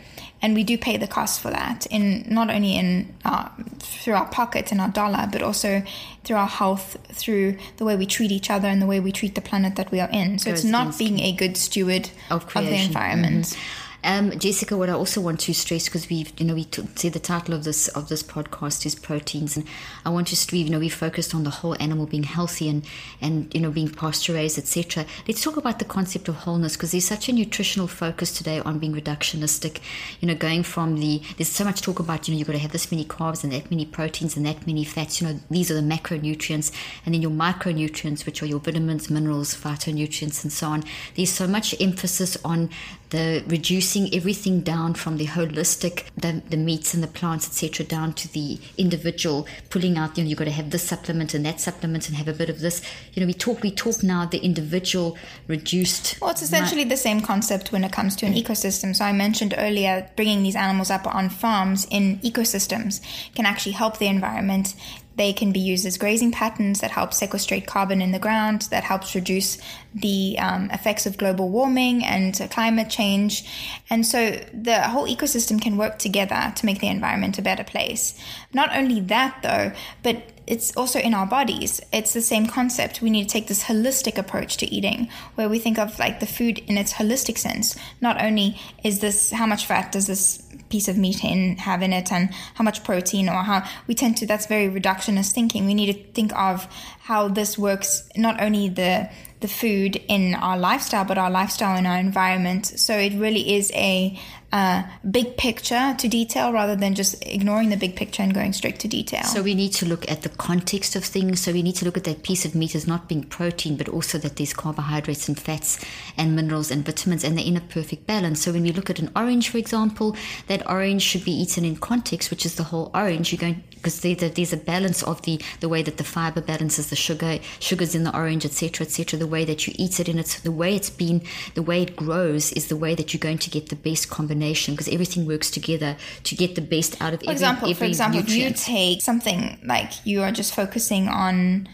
and 0.43 0.55
we 0.55 0.65
do 0.65 0.77
pay 0.77 0.97
the 0.97 1.07
cost 1.07 1.41
for 1.41 1.51
that 1.51 1.87
in 1.87 2.25
not 2.29 2.51
only 2.51 2.77
in 2.77 3.15
uh, 3.25 3.49
through 3.79 4.15
our 4.15 4.27
pockets 4.27 4.71
and 4.71 4.81
our 4.81 4.89
dollar 4.89 5.29
but 5.33 5.43
also 5.43 5.83
through 6.25 6.37
our 6.37 6.47
health 6.47 6.97
through 7.09 7.57
the 7.79 7.85
way 7.85 7.97
we 7.97 8.07
treat 8.07 8.31
each 8.31 8.51
other 8.51 8.69
and 8.69 8.83
the 8.83 8.87
way 8.87 9.01
we 9.01 9.13
treat 9.13 9.35
the 9.35 9.41
planet 9.41 9.77
that 9.77 9.91
we 9.91 10.01
are 10.01 10.11
in. 10.11 10.39
So 10.39 10.51
it's 10.51 10.65
not 10.65 10.99
being 10.99 11.21
a 11.21 11.33
good 11.33 11.57
steward 11.57 12.11
of, 12.31 12.45
of 12.57 12.65
the 12.65 12.75
environment. 12.75 13.47
Mm-hmm. 13.47 13.86
Um, 14.07 14.39
Jessica, 14.39 14.77
what 14.77 14.89
I 14.89 14.93
also 14.93 15.21
want 15.21 15.41
to 15.41 15.53
stress 15.53 15.87
because 15.87 16.09
we've, 16.09 16.33
you 16.39 16.47
know, 16.47 16.55
we 16.55 16.63
t- 16.63 16.87
say 16.95 17.09
the 17.09 17.19
title 17.19 17.55
of 17.55 17.65
this 17.65 17.89
of 17.89 18.09
this 18.09 18.23
podcast 18.23 18.87
is 18.87 18.95
proteins, 18.95 19.57
and 19.57 19.67
I 20.05 20.11
want 20.11 20.29
to 20.29 20.37
stress, 20.37 20.63
you 20.63 20.71
know, 20.71 20.79
we 20.79 20.89
focused 20.89 21.35
on 21.35 21.43
the 21.43 21.51
whole 21.51 21.75
animal 21.81 22.07
being 22.07 22.23
healthy 22.23 22.69
and 22.69 22.87
and 23.21 23.53
you 23.53 23.61
know 23.61 23.73
being 23.73 23.89
pasture 23.89 24.35
raised, 24.35 24.59
etc. 24.59 25.07
Let's 25.27 25.43
talk 25.43 25.57
about 25.57 25.81
the 25.81 25.85
concept 25.85 26.29
of 26.29 26.37
wholeness 26.37 26.77
because 26.77 26.93
there's 26.93 27.05
such 27.05 27.29
a 27.29 27.33
nutritional 27.33 27.89
focus 27.89 28.31
today 28.31 28.61
on 28.61 28.79
being 28.79 28.95
reductionistic. 28.95 29.81
You 30.21 30.29
know, 30.29 30.37
going 30.37 30.63
from 30.63 31.01
the 31.01 31.21
there's 31.37 31.49
so 31.49 31.65
much 31.65 31.83
talk 31.83 31.99
about 31.99 32.29
you 32.29 32.35
know 32.35 32.39
you've 32.39 32.47
got 32.47 32.53
to 32.53 32.61
have 32.61 32.71
this 32.71 32.93
many 32.93 33.05
carbs 33.05 33.43
and 33.43 33.53
that 33.53 33.73
many 33.73 33.87
proteins 33.87 34.37
and 34.37 34.47
that 34.47 34.69
many 34.69 34.85
fats. 34.85 35.21
You 35.21 35.27
know, 35.27 35.41
these 35.51 35.69
are 35.69 35.75
the 35.75 35.81
macronutrients, 35.81 36.71
and 37.05 37.13
then 37.13 37.23
your 37.23 37.33
micronutrients, 37.33 38.25
which 38.25 38.41
are 38.41 38.47
your 38.47 38.61
vitamins, 38.61 39.11
minerals, 39.11 39.53
phytonutrients, 39.57 40.45
and 40.45 40.53
so 40.53 40.69
on. 40.69 40.85
There's 41.17 41.33
so 41.33 41.49
much 41.49 41.75
emphasis 41.81 42.37
on 42.45 42.71
the 43.17 43.43
reducing 43.47 44.15
everything 44.15 44.61
down 44.61 44.93
from 44.93 45.17
the 45.17 45.27
holistic, 45.27 46.05
the, 46.19 46.43
the 46.51 46.57
meats 46.57 46.93
and 46.93 47.03
the 47.03 47.09
plants, 47.09 47.47
etc., 47.49 47.87
down 47.87 48.13
to 48.13 48.31
the 48.33 48.61
individual, 48.77 49.47
pulling 49.71 49.97
out, 49.97 50.19
you 50.19 50.23
know, 50.25 50.29
you've 50.29 50.39
got 50.39 50.45
to 50.45 50.51
have 50.51 50.71
this 50.71 50.83
supplement 50.83 51.33
and 51.33 51.47
that 51.47 51.59
supplement 51.59 52.09
and 52.09 52.17
have 52.19 52.29
a 52.29 52.35
bit 52.35 52.51
of 52.51 52.61
this. 52.61 52.83
You 53.15 53.21
know, 53.21 53.27
we 53.27 53.33
talk, 53.33 53.63
we 53.63 53.71
talk 53.71 54.03
now 54.03 54.27
the 54.27 54.39
individual 54.39 55.17
reduced. 55.49 56.21
Well, 56.21 56.31
it's 56.31 56.43
essentially 56.43 56.85
the 56.85 56.99
same 56.99 57.23
concept 57.23 57.73
when 57.73 57.85
it 57.85 57.93
comes 57.93 58.17
to 58.17 58.27
an 58.27 58.35
mm-hmm. 58.35 58.53
ecosystem. 58.53 58.95
So 58.95 59.07
I 59.07 59.13
mentioned 59.13 59.55
earlier, 59.57 60.11
bringing 60.17 60.43
these 60.43 60.57
animals 60.57 60.91
up 60.91 61.07
on 61.07 61.31
farms 61.31 61.87
in 61.91 62.19
ecosystems 62.19 63.01
can 63.35 63.47
actually 63.47 63.73
help 63.73 63.97
the 63.97 64.09
environment 64.09 64.75
they 65.17 65.33
can 65.33 65.51
be 65.51 65.61
used 65.61 65.87
as 65.87 65.97
grazing 65.97 66.31
patterns 66.31 66.81
that 66.81 66.91
help 66.91 67.13
sequestrate 67.13 67.67
carbon 67.67 68.03
in 68.03 68.13
the 68.13 68.19
ground, 68.19 68.63
that 68.71 68.85
helps 68.85 69.15
reduce 69.15 69.59
the 69.95 70.39
um, 70.39 70.71
effects 70.71 71.07
of 71.07 71.17
global 71.17 71.49
warming 71.49 72.05
and 72.05 72.39
climate 72.51 72.91
change. 72.91 73.45
And 73.89 74.07
so 74.07 74.39
the 74.53 74.83
whole 74.83 75.07
ecosystem 75.07 75.61
can 75.61 75.77
work 75.77 75.99
together 75.99 76.53
to 76.55 76.67
make 76.67 76.81
the 76.81 76.89
environment 76.89 77.39
a 77.39 77.43
better 77.43 77.65
place. 77.65 78.19
Not 78.53 78.77
only 78.77 79.01
that, 79.01 79.39
though, 79.43 79.73
but 80.03 80.23
it's 80.47 80.77
also 80.77 80.99
in 81.01 81.15
our 81.15 81.27
bodies. 81.27 81.81
It's 81.93 82.13
the 82.13 82.23
same 82.23 82.47
concept. 82.47 83.03
We 83.03 83.11
need 83.11 83.29
to 83.29 83.33
take 83.33 83.49
this 83.49 83.65
holistic 83.65 84.17
approach 84.17 84.57
to 84.59 84.67
eating, 84.67 85.09
where 85.35 85.49
we 85.49 85.59
think 85.59 85.79
of 85.79 85.99
like 85.99 86.21
the 86.21 86.27
food 86.27 86.59
in 86.59 86.79
its 86.79 86.93
holistic 86.95 87.39
sense. 87.39 87.77
Not 88.01 88.23
only 88.23 88.59
is 88.85 89.01
this 89.01 89.33
how 89.33 89.47
much 89.47 89.67
fat 89.67 89.93
does 89.93 90.07
this 90.07 90.43
piece 90.69 90.89
of 90.89 90.97
meat 90.97 91.23
in 91.23 91.57
have 91.59 91.83
in 91.83 91.93
it 91.93 92.13
and 92.13 92.33
how 92.55 92.65
much 92.65 92.83
protein 92.85 93.29
or 93.29 93.43
how 93.43 93.63
we 93.87 93.95
tend 93.95 94.17
to 94.17 94.27
that's 94.27 94.47
very 94.47 94.69
reductionist 94.69 95.33
thinking 95.33 95.65
we 95.65 95.75
need 95.75 95.93
to 95.93 96.13
think 96.13 96.37
of 96.37 96.67
how 97.01 97.29
this 97.29 97.57
works 97.57 98.09
not 98.17 98.41
only 98.41 98.69
the 98.69 99.09
the 99.41 99.49
food 99.49 99.97
in 100.09 100.35
our 100.35 100.59
lifestyle 100.59 101.05
but 101.05 101.19
our 101.19 101.31
lifestyle 101.31 101.79
in 101.79 101.87
our 101.87 101.99
environment 101.99 102.67
so 102.67 102.97
it 102.97 103.13
really 103.15 103.55
is 103.55 103.71
a 103.75 104.19
uh, 104.57 104.83
big 105.11 105.37
picture 105.37 105.95
to 105.99 106.09
detail 106.09 106.51
rather 106.51 106.75
than 106.75 106.95
just 106.95 107.23
ignoring 107.27 107.69
the 107.69 107.77
big 107.77 107.95
picture 107.95 108.23
and 108.23 108.33
going 108.33 108.55
straight 108.55 108.79
to 108.79 108.89
detail. 108.89 109.23
So 109.25 109.43
we 109.43 109.55
need 109.55 109.75
to 109.75 109.85
look 109.85 110.11
at 110.11 110.23
the 110.23 110.31
context 110.31 110.97
of 110.97 111.05
things. 111.05 111.43
So 111.43 111.53
we 111.53 111.63
need 111.63 111.75
to 111.77 111.85
look 111.85 111.99
at 111.99 112.05
that 112.05 112.23
piece 112.23 112.47
of 112.47 112.55
meat 112.55 112.75
as 112.75 112.87
not 112.87 113.07
being 113.07 113.25
protein, 113.25 113.77
but 113.77 113.87
also 113.87 114.17
that 114.17 114.37
there's 114.37 114.55
carbohydrates 114.55 115.29
and 115.29 115.39
fats 115.39 115.85
and 116.17 116.35
minerals 116.35 116.71
and 116.71 116.87
vitamins, 116.87 117.23
and 117.23 117.37
they're 117.37 117.45
in 117.45 117.59
a 117.59 117.61
perfect 117.61 118.07
balance. 118.07 118.41
So 118.41 118.53
when 118.53 118.63
we 118.63 118.73
look 118.73 118.89
at 118.89 118.99
an 118.99 119.11
orange, 119.15 119.51
for 119.51 119.59
example, 119.59 120.17
that 120.47 120.67
orange 120.67 121.03
should 121.03 121.25
be 121.27 121.33
eaten 121.33 121.67
in 121.67 121.77
context, 121.77 122.31
which 122.31 122.47
is 122.47 122.55
the 122.55 122.65
whole 122.65 122.91
orange. 122.95 123.33
You're 123.33 123.41
going 123.41 123.63
because 123.71 124.01
there's 124.01 124.23
a, 124.23 124.31
there's 124.31 124.55
a 124.55 124.57
balance 124.57 125.03
of 125.03 125.21
the 125.23 125.41
the 125.61 125.69
way 125.69 125.83
that 125.83 125.99
the 125.99 126.05
fiber 126.05 126.41
balances 126.41 126.89
the 126.89 126.97
sugar 126.97 127.39
sugars 127.61 127.95
in 127.95 128.05
the 128.05 128.17
orange, 128.17 128.47
etc., 128.47 128.87
etc. 128.87 129.19
The 129.19 129.27
way 129.27 129.45
that 129.45 129.67
you 129.67 129.75
eat 129.77 130.01
it, 130.01 130.09
and 130.09 130.19
it's 130.19 130.41
the 130.41 130.51
way 130.51 130.75
it's 130.75 130.91
been, 130.91 131.21
the 131.55 131.63
way 131.63 131.83
it 131.83 131.95
grows 131.95 132.53
is 132.53 132.69
the 132.69 132.77
way 132.77 132.95
that 132.95 133.13
you're 133.13 133.21
going 133.29 133.39
to 133.39 133.51
get 133.51 133.69
the 133.69 133.77
best 133.77 134.09
combination 134.09 134.46
combination 134.47 134.75
because 134.75 134.89
everything 134.89 135.27
works 135.27 135.51
together 135.51 135.97
to 136.25 136.35
get 136.35 136.55
the 136.55 136.61
best 136.61 137.01
out 137.01 137.15
of 137.15 137.21
for 137.21 137.27
every, 137.27 137.33
example, 137.33 137.69
every 137.69 137.75
For 137.75 137.85
example, 137.85 138.21
nutrient. 138.21 138.57
if 138.57 138.69
you 138.69 138.75
take 138.75 139.03
something 139.03 139.59
like 139.65 140.07
you 140.07 140.23
are 140.23 140.33
just 140.33 140.55
focusing 140.55 141.09
on 141.09 141.69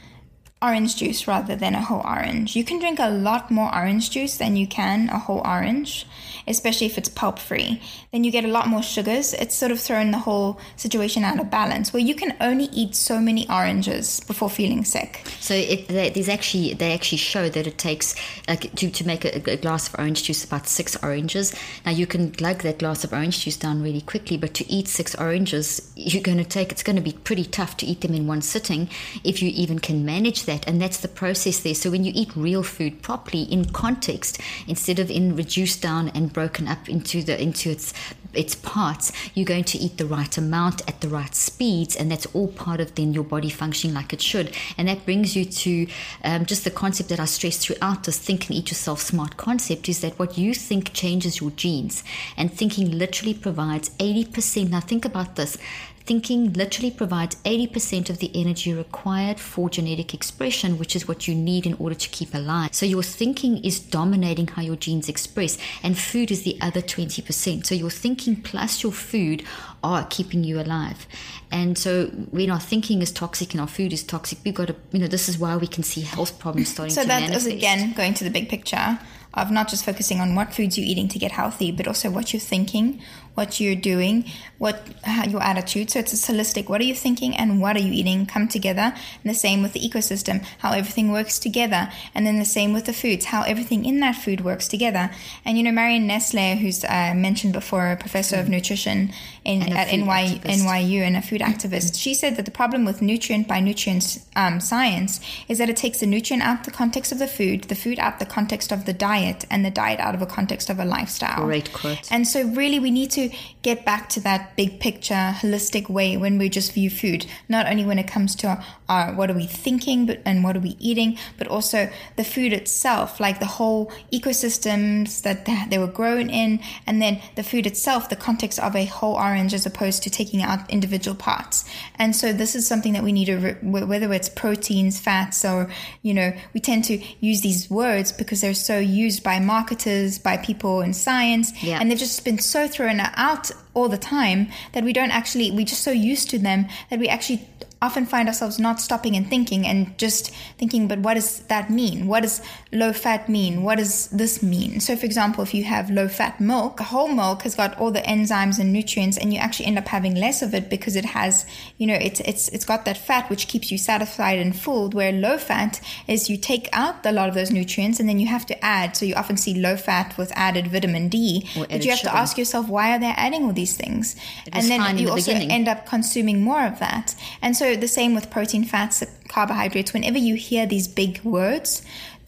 orange 0.61 0.97
juice 0.97 1.27
rather 1.27 1.57
than 1.57 1.75
a 1.75 1.83
whole 1.83 2.03
orange, 2.05 2.57
you 2.57 2.65
can 2.65 2.79
drink 2.79 2.99
a 2.99 3.11
lot 3.11 3.51
more 3.51 3.75
orange 3.75 4.11
juice 4.11 4.37
than 4.37 4.57
you 4.57 4.67
can 4.67 5.09
a 5.11 5.19
whole 5.19 5.43
orange 5.45 6.07
especially 6.47 6.87
if 6.87 6.99
it's 6.99 7.09
pulp 7.09 7.39
free. 7.39 7.81
Then 8.13 8.25
you 8.25 8.31
get 8.31 8.45
a 8.45 8.49
lot 8.49 8.69
more 8.69 8.83
sugars. 8.83 9.33
It's 9.35 9.55
sort 9.55 9.73
of 9.73 9.81
thrown 9.81 10.11
the 10.11 10.19
whole 10.19 10.61
situation 10.77 11.25
out 11.25 11.39
of 11.39 11.51
balance 11.51 11.93
where 11.93 12.03
you 12.03 12.15
can 12.15 12.37
only 12.41 12.65
eat 12.67 12.95
so 12.95 13.21
many 13.21 13.49
oranges 13.49 14.21
before 14.21 14.51
feeling 14.51 14.85
sick. 14.85 15.23
So 15.41 15.55
it, 15.55 15.89
there's 15.89 16.29
actually 16.29 16.75
they 16.75 16.93
actually 16.93 17.19
show 17.19 17.49
that 17.49 17.67
it 17.67 17.79
takes 17.79 18.15
like 18.49 18.75
to, 18.75 18.91
to 18.91 19.07
make 19.07 19.25
a, 19.25 19.51
a, 19.51 19.57
glass 19.57 19.89
of 19.89 19.99
orange 19.99 20.25
juice 20.25 20.45
about 20.45 20.67
six 20.67 20.97
oranges. 21.03 21.55
Now 21.85 21.93
you 21.93 22.07
can 22.07 22.31
glug 22.31 22.63
that 22.63 22.79
glass 22.79 23.05
of 23.05 23.13
orange 23.13 23.45
juice 23.45 23.57
down 23.57 23.83
really 23.83 24.01
quickly, 24.01 24.37
but 24.37 24.55
to 24.55 24.71
eat 24.71 24.89
six 24.89 25.15
oranges, 25.15 25.93
you're 25.97 26.23
going 26.23 26.39
to 26.39 26.45
take 26.45 26.73
it's 26.73 26.83
going 26.83 26.97
to 26.97 27.03
be 27.03 27.13
pretty 27.13 27.45
tough 27.45 27.77
to 27.79 27.87
eat 27.87 28.01
them 28.01 28.15
in 28.15 28.27
one 28.27 28.43
sitting 28.43 28.89
if 29.25 29.43
you 29.43 29.51
even 29.55 29.79
can 29.79 30.05
manage 30.05 30.45
that, 30.45 30.67
and 30.67 30.81
that's 30.81 30.99
the 30.99 31.09
process 31.09 31.61
there. 31.61 31.75
So 31.75 31.91
when 31.91 32.05
you 32.05 32.13
eat 32.15 32.35
real 32.37 32.63
food 32.63 33.03
properly 33.03 33.43
in 33.43 33.67
context, 33.67 34.41
instead 34.67 34.99
of 34.99 35.11
in 35.11 35.37
reduced 35.37 35.83
down 35.83 36.09
and 36.11 36.32
broken 36.33 36.69
up 36.69 36.89
into 36.89 37.23
the 37.23 37.41
into 37.41 37.71
its 37.71 37.93
its 38.35 38.55
parts, 38.55 39.13
you're 39.35 39.45
going 39.45 39.65
to 39.65 39.79
eat 39.79 39.99
the 39.99 40.07
right 40.07 40.39
amount 40.39 40.81
at 40.89 41.01
the 41.01 41.09
right 41.09 41.35
speeds, 41.35 41.95
and 41.97 42.11
that's 42.11 42.27
all 42.35 42.49
part 42.49 42.81
of 42.81 42.95
then 42.95 43.13
your 43.13 43.25
body 43.25 43.51
functioning 43.51 43.95
like 43.95 44.13
it 44.13 44.23
should. 44.23 44.55
And 44.79 44.89
that 44.89 45.05
brings 45.05 45.37
you 45.37 45.45
to 45.45 45.87
um, 46.25 46.47
just 46.47 46.65
the 46.65 46.71
concept 46.71 47.11
that 47.11 47.21
I 47.21 47.27
stress 47.27 47.59
throughout 47.59 48.05
this 48.05 48.19
think 48.19 48.47
and 48.47 48.57
eat 48.57 48.71
yourself 48.71 49.01
smart 49.01 49.37
concept 49.37 49.89
is 49.89 50.01
that 50.01 50.19
what 50.19 50.39
you 50.39 50.55
think 50.55 50.93
changes 50.93 51.41
your 51.41 51.51
genes, 51.51 52.03
and 52.37 52.53
thinking 52.53 52.91
literally 52.91 53.35
provides 53.35 53.91
80%. 53.91 54.71
Now, 54.71 54.81
think 54.81 55.05
about 55.05 55.37
this 55.37 55.59
Thinking 56.05 56.53
literally 56.53 56.91
provides 56.91 57.37
80% 57.37 58.11
of 58.11 58.19
the 58.19 58.31
energy 58.35 58.75
required 58.75 59.39
for 59.39 59.71
genetic 59.71 60.15
expression, 60.15 60.79
which 60.79 60.97
is 60.97 61.07
what 61.07 61.29
you 61.29 61.35
need 61.35 61.67
in 61.67 61.75
order 61.75 61.95
to 61.95 62.09
keep 62.09 62.35
alive. 62.35 62.75
So 62.75 62.87
your 62.87 63.03
thinking 63.03 63.59
is 63.65 63.79
dominating 63.79 64.49
how 64.49 64.63
your 64.63 64.77
genes 64.77 65.09
express, 65.09 65.59
and 65.83 65.97
food 65.97 66.31
is 66.31 66.43
the 66.43 66.59
other 66.61 66.83
20%. 66.83 67.67
So 67.67 67.75
your 67.75 67.91
thinking 67.91 68.37
plus 68.43 68.83
your 68.83 68.93
food 68.93 69.45
are 69.83 70.07
keeping 70.09 70.45
you 70.45 70.61
alive. 70.61 71.07
And 71.51 71.77
so 71.77 72.07
when 72.07 72.51
our 72.51 72.61
thinking 72.61 73.03
is 73.03 73.13
toxic 73.13 73.53
and 73.53 73.61
our 73.61 73.67
food 73.67 73.93
is 73.93 74.03
toxic, 74.03 74.39
we've 74.45 74.55
got 74.55 74.69
to, 74.69 74.77
you 74.93 74.99
know, 74.99 75.07
this 75.07 75.29
is 75.29 75.39
why 75.39 75.57
we 75.57 75.67
can 75.67 75.83
see 75.83 76.01
health 76.01 76.39
problems 76.39 76.69
starting 76.69 76.95
so 76.95 77.03
to 77.03 77.09
manifest. 77.09 77.43
So 77.43 77.49
that 77.49 77.55
is 77.55 77.59
again 77.59 77.93
going 77.93 78.15
to 78.15 78.25
the 78.25 78.31
big 78.31 78.49
picture 78.49 78.99
of 79.35 79.51
not 79.51 79.69
just 79.69 79.85
focusing 79.85 80.21
on 80.21 80.35
what 80.35 80.53
foods 80.55 80.77
you're 80.77 80.87
eating 80.87 81.09
to 81.09 81.19
get 81.19 81.33
healthy, 81.33 81.73
but 81.73 81.87
also 81.87 82.11
what 82.11 82.33
you're 82.33 82.41
thinking, 82.41 83.01
what 83.35 83.61
you're 83.61 83.75
doing, 83.75 84.25
what 84.59 84.87
your 85.29 85.43
attitude. 85.43 85.91
So 85.91 86.01
it's 86.01 86.13
a 86.13 86.33
holistic. 86.33 86.69
What 86.69 86.81
are 86.81 86.85
you 86.85 86.95
thinking 86.95 87.37
and 87.37 87.61
what 87.61 87.77
are 87.77 87.81
you 87.81 87.93
eating 87.93 88.27
come 88.27 88.47
together. 88.47 88.95
And 89.25 89.31
the 89.31 89.35
same 89.35 89.63
with 89.63 89.73
the 89.73 89.81
ecosystem, 89.81 90.45
how 90.59 90.73
everything 90.73 91.11
works 91.11 91.39
together. 91.39 91.91
And 92.15 92.27
then 92.27 92.39
the 92.39 92.45
same 92.45 92.73
with 92.73 92.85
the 92.85 92.93
foods, 92.93 93.27
how 93.27 93.43
everything 93.43 93.85
in 93.85 94.01
that 94.01 94.17
food 94.17 94.43
works 94.43 94.69
together. 94.69 95.11
And 95.45 95.57
you 95.57 95.65
know, 95.65 95.73
Marion 95.73 96.07
Nestle, 96.07 96.57
who's 96.57 96.85
uh, 96.85 97.15
mentioned 97.17 97.53
before, 97.53 97.91
a 97.91 97.97
professor 97.97 98.37
of 98.37 98.49
nutrition 98.49 99.13
in, 99.45 99.73
at 99.73 99.93
NY, 99.93 100.41
NYU 100.45 101.01
and 101.01 101.17
a 101.17 101.23
food 101.23 101.41
activist, 101.53 101.99
she 101.99 102.15
said 102.15 102.37
that 102.37 102.45
the 102.45 102.51
problem 102.51 102.85
with 102.85 103.01
nutrient 103.01 103.49
by 103.49 103.61
nutrient 103.61 104.23
um, 104.37 104.61
science 104.61 105.21
is 105.49 105.59
that 105.59 105.71
it 105.71 105.77
takes 105.77 106.01
the 106.01 106.07
nutrient 106.07 106.43
out 106.43 106.65
the 106.65 106.71
context 106.71 107.13
of 107.13 107.19
the 107.19 107.27
food, 107.27 107.65
the 107.65 107.75
food 107.75 107.99
out 107.99 108.19
the 108.19 108.27
context 108.27 108.71
of 108.73 108.85
the 108.85 108.93
diet, 108.93 109.22
and 109.51 109.65
the 109.65 109.71
diet 109.71 110.01
out 110.01 110.15
of 110.15 110.23
a 110.23 110.27
context 110.27 110.71
of 110.71 110.79
a 110.79 110.85
lifestyle. 110.85 111.45
Great 111.45 111.73
quote. 111.73 112.11
And 112.11 112.27
so, 112.27 112.47
really, 112.49 112.79
we 112.79 112.91
need 112.91 113.11
to 113.13 113.31
get 113.63 113.85
back 113.85 114.09
to 114.11 114.21
that 114.21 114.57
big 114.57 114.81
picture, 114.81 115.35
holistic 115.37 115.89
way 115.89 116.17
when 116.17 116.39
we 116.39 116.49
just 116.49 116.73
view 116.73 116.91
food, 116.91 117.27
not 117.49 117.67
only 117.67 117.85
when 117.85 117.99
it 117.99 118.09
comes 118.09 118.35
to 118.37 118.63
our, 118.89 119.13
what 119.15 119.31
are 119.31 119.35
we 119.35 119.47
thinking 119.47 120.07
but, 120.07 120.21
and 120.25 120.45
what 120.45 120.57
are 120.57 120.61
we 120.61 120.77
eating, 120.79 121.19
but 121.39 121.47
also 121.49 121.91
the 122.17 122.25
food 122.25 122.53
itself, 122.53 123.21
like 123.21 123.39
the 123.39 123.47
whole 123.47 123.93
ecosystems 124.13 125.23
that 125.23 125.47
they 125.71 125.79
were 125.79 125.87
grown 125.87 126.29
in, 126.31 126.61
and 126.87 127.01
then 127.01 127.21
the 127.37 127.43
food 127.43 127.67
itself, 127.67 128.09
the 128.09 128.17
context 128.17 128.59
of 128.59 128.75
a 128.75 128.85
whole 128.85 129.15
orange 129.15 129.55
as 129.55 129.67
opposed 129.67 130.03
to 130.03 130.11
taking 130.11 130.43
out 130.43 130.69
individual 130.71 131.17
parts. 131.17 131.65
And 131.97 132.15
so, 132.15 132.33
this 132.33 132.55
is 132.55 132.67
something 132.67 132.93
that 132.93 133.03
we 133.03 133.13
need 133.13 133.27
to, 133.27 133.55
whether 133.63 134.13
it's 134.13 134.29
proteins, 134.29 134.99
fats, 134.99 135.45
or, 135.45 135.71
you 136.03 136.15
know, 136.15 136.33
we 136.55 136.61
tend 136.61 136.85
to 136.85 137.03
use 137.21 137.41
these 137.43 137.71
words 137.71 138.13
because 138.13 138.41
they're 138.41 138.55
so 138.55 138.79
used 138.79 139.12
by 139.21 139.39
marketers, 139.39 140.19
by 140.19 140.37
people 140.37 140.81
in 140.81 140.93
science, 140.93 141.63
yeah. 141.63 141.79
and 141.81 141.91
they've 141.91 141.99
just 141.99 142.25
been 142.25 142.39
so 142.39 142.69
thrown 142.69 143.01
out 143.01 143.51
all 143.75 143.89
the 143.89 143.99
time 143.99 144.49
that 144.73 144.85
we 144.85 144.93
don't 144.93 145.11
actually, 145.11 145.51
we're 145.51 145.65
just 145.65 145.83
so 145.83 145.91
used 145.91 146.31
to 146.31 146.39
them 146.39 146.67
that 146.91 146.99
we 146.99 147.09
actually 147.09 147.47
often 147.83 148.07
find 148.07 148.29
ourselves 148.29 148.59
not 148.59 148.81
stopping 148.81 149.17
and 149.17 149.29
thinking 149.29 149.67
and 149.67 149.99
just 149.99 150.31
thinking, 150.57 150.87
but 150.87 151.01
what 151.01 151.15
does 151.15 151.41
that 151.49 151.69
mean? 151.69 152.07
What 152.07 152.23
does 152.23 152.41
low 152.73 152.93
fat 152.93 153.29
mean? 153.29 153.65
What 153.65 153.79
does 153.79 154.07
this 154.09 154.43
mean? 154.43 154.79
So, 154.81 154.97
for 154.97 155.05
example, 155.05 155.43
if 155.43 155.53
you 155.53 155.65
have 155.65 155.91
low 155.91 156.07
fat 156.09 156.41
milk, 156.41 156.79
whole 156.81 157.09
milk 157.09 157.43
has 157.43 157.57
got 157.57 157.77
all 157.79 157.91
the 157.91 158.01
enzymes 158.03 158.61
and 158.61 158.73
nutrients, 158.73 159.19
and 159.19 159.35
you 159.35 159.41
actually 159.41 159.67
end 159.67 159.79
up 159.79 159.89
having 159.89 160.15
less 160.15 160.43
of 160.43 160.55
it 160.55 160.71
because 160.71 160.95
it 160.95 161.05
has, 161.05 161.45
you 161.77 161.87
know, 161.89 161.99
it's 162.01 162.21
it's 162.21 162.49
it's 162.51 162.65
got 162.65 162.85
that 162.85 162.97
fat 162.97 163.29
which 163.29 163.49
keeps 163.49 163.73
you 163.73 163.79
satisfied 163.79 164.39
and 164.39 164.57
full. 164.57 164.91
Where 164.91 165.13
low 165.13 165.37
fat 165.37 165.81
is 166.07 166.31
you 166.31 166.37
take 166.37 166.69
out 166.73 167.05
a 167.05 167.13
lot 167.13 167.29
of 167.29 167.35
those 167.35 167.51
nutrients 167.51 167.99
and 167.99 168.09
then 168.09 168.21
you 168.21 168.29
have 168.29 168.47
to 168.47 168.65
add. 168.65 168.97
So 168.97 169.05
you 169.05 169.15
often 169.15 169.37
see 169.37 169.55
low 169.55 169.77
fat 169.77 170.17
with 170.17 170.33
added 170.37 170.69
vitamin 170.69 171.09
D, 171.09 171.49
but 171.57 171.85
you 171.85 171.91
have 171.91 171.99
sugar. 171.99 172.11
to 172.11 172.17
ask 172.17 172.39
yourself 172.39 172.69
why 172.69 172.95
are 172.95 173.01
they 173.01 173.13
adding 173.17 173.45
all 173.45 173.53
these 173.53 173.77
things? 173.77 174.15
and 174.53 174.69
then 174.69 174.99
you 174.99 175.07
the 175.07 175.13
also 175.13 175.33
beginning. 175.33 175.51
end 175.51 175.69
up 175.69 175.87
consuming 175.87 176.41
more 176.43 176.65
of 176.65 176.79
that, 176.79 177.15
and 177.41 177.57
so 177.57 177.72
the 177.81 177.89
same 177.89 178.15
with 178.15 178.31
protein, 178.31 178.65
fats, 178.65 179.03
carbohydrates. 179.29 179.93
Whenever 179.93 180.19
you 180.19 180.35
hear 180.35 180.67
these 180.67 180.89
big 180.89 181.23
words, 181.23 181.83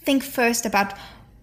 think 0.04 0.22
first 0.22 0.66
about 0.66 0.94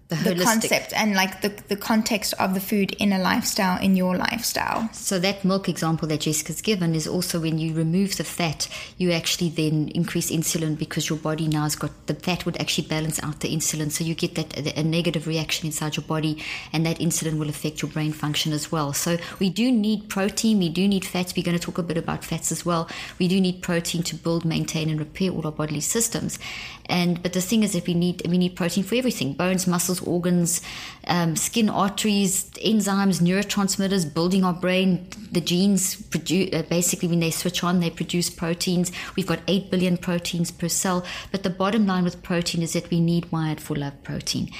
the, 0.08 0.34
the 0.34 0.44
concept 0.44 0.92
and 0.94 1.14
like 1.14 1.40
the, 1.40 1.48
the 1.68 1.76
context 1.76 2.34
of 2.38 2.54
the 2.54 2.60
food 2.60 2.92
in 2.92 3.12
a 3.12 3.18
lifestyle 3.18 3.80
in 3.80 3.96
your 3.96 4.16
lifestyle. 4.16 4.88
So 4.92 5.18
that 5.18 5.44
milk 5.44 5.68
example 5.68 6.06
that 6.08 6.20
jessica's 6.20 6.60
given 6.60 6.94
is 6.94 7.06
also 7.06 7.40
when 7.40 7.58
you 7.58 7.74
remove 7.74 8.16
the 8.16 8.24
fat 8.24 8.68
you 8.98 9.12
actually 9.12 9.48
then 9.48 9.88
increase 9.94 10.30
insulin 10.30 10.76
because 10.76 11.08
your 11.08 11.18
body 11.18 11.48
now 11.48 11.62
has 11.62 11.76
got 11.76 11.90
the 12.06 12.14
fat 12.14 12.44
would 12.44 12.60
actually 12.60 12.86
balance 12.86 13.22
out 13.22 13.40
the 13.40 13.54
insulin. 13.54 13.90
So 13.90 14.04
you 14.04 14.14
get 14.14 14.34
that 14.34 14.76
a 14.76 14.82
negative 14.82 15.26
reaction 15.26 15.66
inside 15.66 15.96
your 15.96 16.04
body 16.04 16.42
and 16.72 16.84
that 16.86 16.98
insulin 16.98 17.38
will 17.38 17.48
affect 17.48 17.82
your 17.82 17.90
brain 17.90 18.12
function 18.12 18.52
as 18.52 18.70
well. 18.70 18.92
So 18.92 19.18
we 19.38 19.50
do 19.50 19.70
need 19.70 20.08
protein 20.08 20.58
we 20.58 20.68
do 20.68 20.86
need 20.86 21.04
fats. 21.04 21.34
We're 21.36 21.44
going 21.44 21.58
to 21.58 21.62
talk 21.62 21.78
a 21.78 21.82
bit 21.82 21.96
about 21.96 22.24
fats 22.24 22.52
as 22.52 22.64
well. 22.64 22.88
We 23.18 23.28
do 23.28 23.40
need 23.40 23.62
protein 23.62 24.02
to 24.04 24.16
build 24.16 24.44
maintain 24.44 24.90
and 24.90 24.98
repair 24.98 25.30
all 25.30 25.46
our 25.46 25.52
bodily 25.52 25.80
systems. 25.80 26.38
And 26.86 27.22
but 27.22 27.32
the 27.32 27.40
thing 27.40 27.62
is 27.62 27.72
that 27.72 27.86
we 27.86 27.94
need 27.94 28.22
we 28.28 28.38
need 28.38 28.56
protein 28.56 28.84
for 28.84 28.94
everything. 28.96 29.32
Bones 29.32 29.66
muscles 29.66 30.01
organs, 30.02 30.60
um, 31.06 31.36
skin 31.36 31.68
arteries, 31.68 32.50
enzymes, 32.64 33.20
neurotransmitters, 33.20 34.12
building 34.12 34.44
our 34.44 34.52
brain. 34.52 35.06
The 35.30 35.40
genes 35.40 35.96
produce, 35.96 36.52
uh, 36.52 36.62
basically, 36.62 37.08
when 37.08 37.20
they 37.20 37.30
switch 37.30 37.64
on, 37.64 37.80
they 37.80 37.90
produce 37.90 38.30
proteins. 38.30 38.92
We've 39.16 39.26
got 39.26 39.40
8 39.48 39.70
billion 39.70 39.96
proteins 39.96 40.50
per 40.50 40.68
cell. 40.68 41.04
But 41.30 41.42
the 41.42 41.50
bottom 41.50 41.86
line 41.86 42.04
with 42.04 42.22
protein 42.22 42.62
is 42.62 42.72
that 42.74 42.90
we 42.90 43.00
need 43.00 43.30
wired 43.32 43.60
for 43.60 43.76
love 43.76 44.02
protein. 44.02 44.50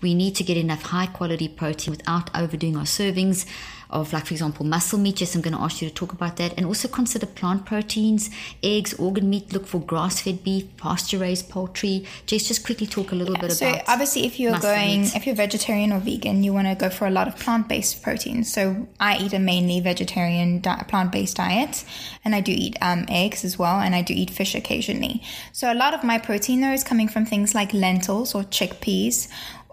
We 0.00 0.14
need 0.14 0.34
to 0.36 0.44
get 0.44 0.56
enough 0.56 0.82
high 0.82 1.06
quality 1.06 1.48
protein 1.48 1.92
without 1.92 2.30
overdoing 2.34 2.76
our 2.76 2.84
servings 2.84 3.46
of, 3.92 4.12
like, 4.12 4.26
for 4.26 4.34
example, 4.34 4.64
muscle 4.64 4.98
meat. 4.98 5.20
Yes, 5.20 5.34
I'm 5.34 5.42
going 5.42 5.54
to 5.54 5.60
ask 5.60 5.82
you 5.82 5.88
to 5.88 5.94
talk 5.94 6.12
about 6.12 6.36
that. 6.36 6.54
And 6.56 6.66
also 6.66 6.88
consider 6.88 7.26
plant 7.26 7.66
proteins, 7.66 8.30
eggs, 8.62 8.94
organ 8.94 9.28
meat. 9.28 9.52
Look 9.52 9.66
for 9.66 9.80
grass 9.80 10.20
fed 10.20 10.42
beef, 10.42 10.64
pasture 10.76 11.18
raised 11.18 11.48
poultry. 11.48 12.06
Jess, 12.26 12.48
just 12.48 12.64
quickly 12.64 12.86
talk 12.86 13.12
a 13.12 13.14
little 13.14 13.36
bit 13.36 13.52
so 13.52 13.68
about. 13.68 13.86
So, 13.86 13.92
obviously, 13.92 14.26
if 14.26 14.40
you're 14.40 14.58
going, 14.58 15.02
meat. 15.02 15.16
if 15.16 15.26
you're 15.26 15.34
vegetarian 15.34 15.92
or 15.92 16.00
vegan, 16.00 16.42
you 16.42 16.52
want 16.52 16.68
to 16.68 16.74
go 16.74 16.90
for 16.90 17.06
a 17.06 17.10
lot 17.10 17.28
of 17.28 17.36
plant 17.36 17.68
based 17.68 18.02
proteins. 18.02 18.52
So, 18.52 18.88
I 18.98 19.18
eat 19.18 19.32
a 19.32 19.38
mainly 19.38 19.80
vegetarian, 19.80 20.60
di- 20.60 20.84
plant 20.88 21.12
based 21.12 21.36
diet, 21.36 21.84
and 22.24 22.34
I 22.34 22.40
do 22.40 22.52
eat 22.52 22.76
um, 22.80 23.04
eggs 23.08 23.44
as 23.44 23.58
well, 23.58 23.80
and 23.80 23.94
I 23.94 24.02
do 24.02 24.14
eat 24.14 24.30
fish 24.30 24.54
occasionally. 24.54 25.22
So, 25.52 25.72
a 25.72 25.74
lot 25.74 25.94
of 25.94 26.02
my 26.02 26.18
protein, 26.18 26.60
though, 26.60 26.72
is 26.72 26.82
coming 26.82 27.08
from 27.08 27.26
things 27.26 27.54
like 27.54 27.72
lentils 27.72 28.34
or 28.34 28.42
chickpeas 28.42 29.28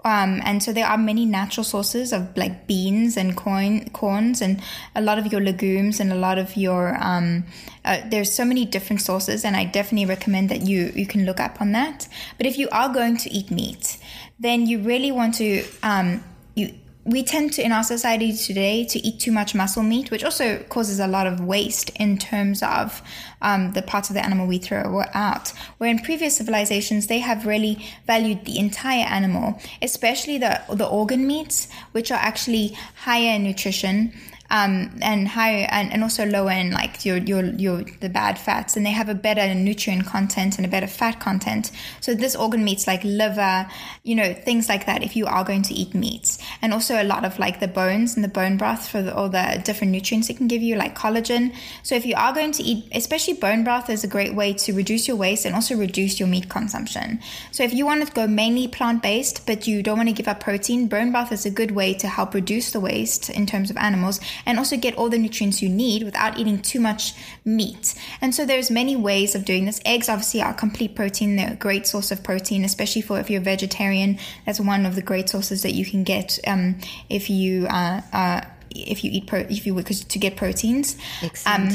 um, 0.05 0.41
and 0.45 0.63
so 0.63 0.71
there 0.71 0.85
are 0.85 0.97
many 0.97 1.25
natural 1.25 1.63
sources 1.63 2.13
of 2.13 2.35
like 2.37 2.67
beans 2.67 3.17
and 3.17 3.35
corn, 3.35 3.89
corns, 3.89 4.41
and 4.41 4.61
a 4.95 5.01
lot 5.01 5.19
of 5.19 5.27
your 5.31 5.41
legumes 5.41 5.99
and 5.99 6.11
a 6.11 6.15
lot 6.15 6.37
of 6.37 6.55
your. 6.55 6.97
Um, 7.01 7.45
uh, 7.83 8.01
there's 8.09 8.31
so 8.31 8.45
many 8.45 8.65
different 8.65 9.01
sources, 9.01 9.43
and 9.43 9.55
I 9.55 9.65
definitely 9.65 10.05
recommend 10.05 10.49
that 10.49 10.61
you 10.61 10.91
you 10.95 11.05
can 11.05 11.25
look 11.25 11.39
up 11.39 11.61
on 11.61 11.73
that. 11.73 12.07
But 12.37 12.45
if 12.45 12.57
you 12.57 12.69
are 12.71 12.93
going 12.93 13.17
to 13.17 13.29
eat 13.29 13.51
meat, 13.51 13.97
then 14.39 14.67
you 14.67 14.79
really 14.79 15.11
want 15.11 15.35
to 15.35 15.63
um, 15.83 16.23
you 16.55 16.73
we 17.09 17.23
tend 17.23 17.53
to 17.53 17.63
in 17.63 17.71
our 17.71 17.83
society 17.83 18.31
today 18.33 18.85
to 18.85 18.99
eat 18.99 19.19
too 19.19 19.31
much 19.31 19.55
muscle 19.55 19.81
meat, 19.81 20.11
which 20.11 20.23
also 20.23 20.59
causes 20.69 20.99
a 20.99 21.07
lot 21.07 21.25
of 21.25 21.39
waste 21.41 21.89
in 21.95 22.17
terms 22.17 22.61
of 22.61 23.01
um, 23.41 23.73
the 23.73 23.81
parts 23.81 24.09
of 24.09 24.13
the 24.13 24.23
animal 24.23 24.45
we 24.45 24.59
throw 24.59 25.03
out. 25.13 25.49
Where 25.79 25.89
in 25.89 25.99
previous 25.99 26.37
civilizations, 26.37 27.07
they 27.07 27.19
have 27.19 27.47
really 27.47 27.83
valued 28.05 28.45
the 28.45 28.59
entire 28.59 29.05
animal, 29.05 29.59
especially 29.81 30.37
the 30.37 30.61
the 30.69 30.85
organ 30.85 31.25
meats, 31.25 31.67
which 31.93 32.11
are 32.11 32.19
actually 32.19 32.77
higher 32.95 33.35
in 33.35 33.43
nutrition 33.43 34.13
um, 34.51 34.97
and 35.01 35.27
higher 35.27 35.67
and, 35.69 35.91
and 35.93 36.03
also 36.03 36.25
lower 36.25 36.51
in 36.51 36.71
like 36.71 37.05
your, 37.05 37.17
your 37.17 37.45
your 37.45 37.83
the 37.99 38.09
bad 38.09 38.37
fats. 38.37 38.75
And 38.75 38.85
they 38.85 38.91
have 38.91 39.09
a 39.09 39.13
better 39.13 39.53
nutrient 39.53 40.05
content 40.05 40.57
and 40.57 40.65
a 40.65 40.69
better 40.69 40.87
fat 40.87 41.19
content. 41.19 41.71
So 42.01 42.13
this 42.13 42.35
organ 42.35 42.63
meats 42.63 42.87
like 42.87 43.03
liver 43.03 43.67
you 44.03 44.15
know 44.15 44.33
things 44.33 44.69
like 44.69 44.85
that 44.85 45.03
if 45.03 45.15
you 45.15 45.25
are 45.25 45.43
going 45.43 45.61
to 45.63 45.73
eat 45.73 45.93
meats. 45.93 46.39
And 46.61 46.73
also 46.73 47.01
a 47.01 47.03
lot 47.03 47.25
of 47.25 47.37
like 47.39 47.59
the 47.59 47.67
bones 47.67 48.15
and 48.15 48.23
the 48.23 48.29
bone 48.29 48.57
broth 48.57 48.87
for 48.87 49.01
the, 49.01 49.15
all 49.15 49.29
the 49.29 49.61
different 49.63 49.91
nutrients 49.91 50.29
it 50.29 50.37
can 50.37 50.47
give 50.47 50.61
you 50.61 50.75
like 50.75 50.97
collagen. 50.97 51.55
So 51.83 51.95
if 51.95 52.05
you 52.05 52.15
are 52.15 52.33
going 52.33 52.51
to 52.53 52.63
eat 52.63 52.87
especially 52.93 53.35
bone 53.35 53.63
broth 53.63 53.89
is 53.89 54.03
a 54.03 54.07
great 54.07 54.33
way 54.33 54.53
to 54.53 54.73
reduce 54.73 55.07
your 55.07 55.17
waste 55.17 55.45
and 55.45 55.53
also 55.53 55.75
reduce 55.75 56.19
your 56.19 56.27
meat 56.27 56.49
consumption. 56.49 57.19
So 57.51 57.63
if 57.63 57.73
you 57.73 57.85
want 57.85 58.05
to 58.05 58.13
go 58.13 58.27
mainly 58.27 58.67
plant-based 58.67 59.45
but 59.45 59.67
you 59.67 59.83
don't 59.83 59.97
want 59.97 60.09
to 60.09 60.13
give 60.13 60.27
up 60.27 60.39
protein 60.39 60.87
bone 60.87 61.11
broth 61.11 61.31
is 61.31 61.45
a 61.45 61.51
good 61.51 61.71
way 61.71 61.93
to 61.93 62.07
help 62.07 62.33
reduce 62.33 62.71
the 62.71 62.79
waste 62.79 63.29
in 63.29 63.45
terms 63.45 63.69
of 63.69 63.77
animals 63.77 64.19
and 64.45 64.57
also 64.57 64.77
get 64.77 64.95
all 64.95 65.09
the 65.09 65.17
nutrients 65.17 65.61
you 65.61 65.69
need 65.69 66.03
without 66.03 66.37
eating 66.37 66.61
too 66.61 66.79
much 66.79 67.13
meat. 67.45 67.95
And 68.21 68.33
so 68.33 68.45
there's 68.45 68.71
many 68.71 68.95
ways 68.95 69.35
of 69.35 69.45
doing 69.45 69.65
this. 69.65 69.79
Eggs 69.85 70.09
obviously 70.09 70.41
are 70.41 70.53
complete 70.53 70.95
protein. 70.95 71.35
They're 71.35 71.53
a 71.53 71.55
great 71.55 71.87
source 71.87 72.11
of 72.11 72.23
protein, 72.23 72.63
especially 72.63 73.01
for 73.01 73.19
if 73.19 73.29
you're 73.29 73.41
vegetarian. 73.41 74.19
That's 74.45 74.59
one 74.59 74.85
of 74.85 74.95
the 74.95 75.01
great 75.01 75.29
sources 75.29 75.63
that 75.63 75.73
you 75.73 75.85
can 75.85 76.03
get 76.03 76.39
um, 76.47 76.79
if 77.09 77.29
you 77.29 77.67
uh, 77.67 78.01
uh, 78.13 78.41
if 78.71 79.03
you 79.03 79.11
eat 79.11 79.27
pro- 79.27 79.39
if 79.39 79.65
you 79.65 79.73
because 79.73 80.03
to 80.03 80.19
get 80.19 80.35
proteins. 80.35 80.97
Um, 81.45 81.69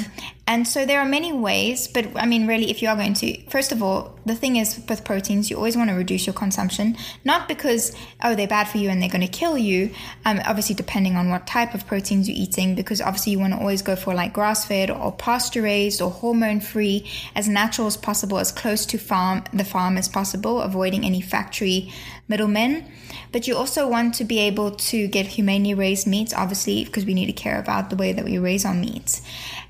and 0.47 0.69
so 0.69 0.85
there 0.85 1.01
are 1.01 1.07
many 1.07 1.33
ways, 1.33 1.89
but 1.89 2.07
I 2.17 2.27
mean, 2.27 2.47
really, 2.47 2.71
if 2.71 2.83
you 2.83 2.89
are 2.89 2.97
going 2.97 3.15
to, 3.15 3.43
first 3.49 3.73
of 3.73 3.83
all, 3.83 4.19
the 4.27 4.35
thing 4.35 4.57
is 4.57 4.79
with 4.89 5.03
proteins, 5.03 5.51
you 5.51 5.57
always 5.57 5.75
want 5.75 5.89
to 5.89 5.97
reduce 5.97 6.27
your 6.27 6.35
consumption, 6.35 6.97
not 7.25 7.49
because 7.49 7.97
oh 8.23 8.35
they're 8.35 8.47
bad 8.47 8.69
for 8.69 8.77
you 8.77 8.91
and 8.91 9.01
they're 9.01 9.09
going 9.11 9.27
to 9.27 9.29
kill 9.29 9.57
you. 9.57 9.91
Um, 10.27 10.41
obviously, 10.45 10.75
depending 10.75 11.17
on 11.17 11.31
what 11.31 11.47
type 11.47 11.75
of 11.75 11.87
proteins 11.87 12.29
you're 12.29 12.37
eating, 12.39 12.75
because 12.75 13.01
obviously 13.01 13.33
you 13.33 13.39
want 13.39 13.55
to 13.55 13.59
always 13.59 13.81
go 13.81 13.97
for 13.97 14.13
like 14.13 14.35
grass 14.35 14.67
fed 14.67 14.91
or 14.91 15.13
pasture 15.13 15.63
raised 15.63 16.03
or 16.03 16.11
hormone 16.11 16.61
free, 16.61 17.11
as 17.35 17.49
natural 17.49 17.87
as 17.87 17.97
possible, 17.97 18.39
as 18.39 18.53
close 18.53 18.85
to 18.87 18.99
farm 18.99 19.45
the 19.55 19.65
farm 19.65 19.97
as 19.97 20.09
possible, 20.09 20.61
avoiding 20.61 21.05
any 21.05 21.23
factory 21.23 21.91
middlemen. 22.29 22.91
But 23.33 23.49
you 23.49 23.57
also 23.57 23.89
want 23.89 24.15
to 24.15 24.25
be 24.25 24.39
able 24.41 24.73
to 24.73 25.09
get 25.09 25.27
humanely 25.27 25.75
raised 25.75 26.07
meats, 26.07 26.33
obviously, 26.33 26.85
because 26.85 27.05
we 27.05 27.15
need 27.15 27.27
to 27.27 27.33
care 27.33 27.59
about 27.59 27.91
the 27.91 27.97
way 27.97 28.13
that 28.13 28.25
we 28.25 28.39
raise 28.39 28.65
our 28.65 28.75
meats. 28.75 29.23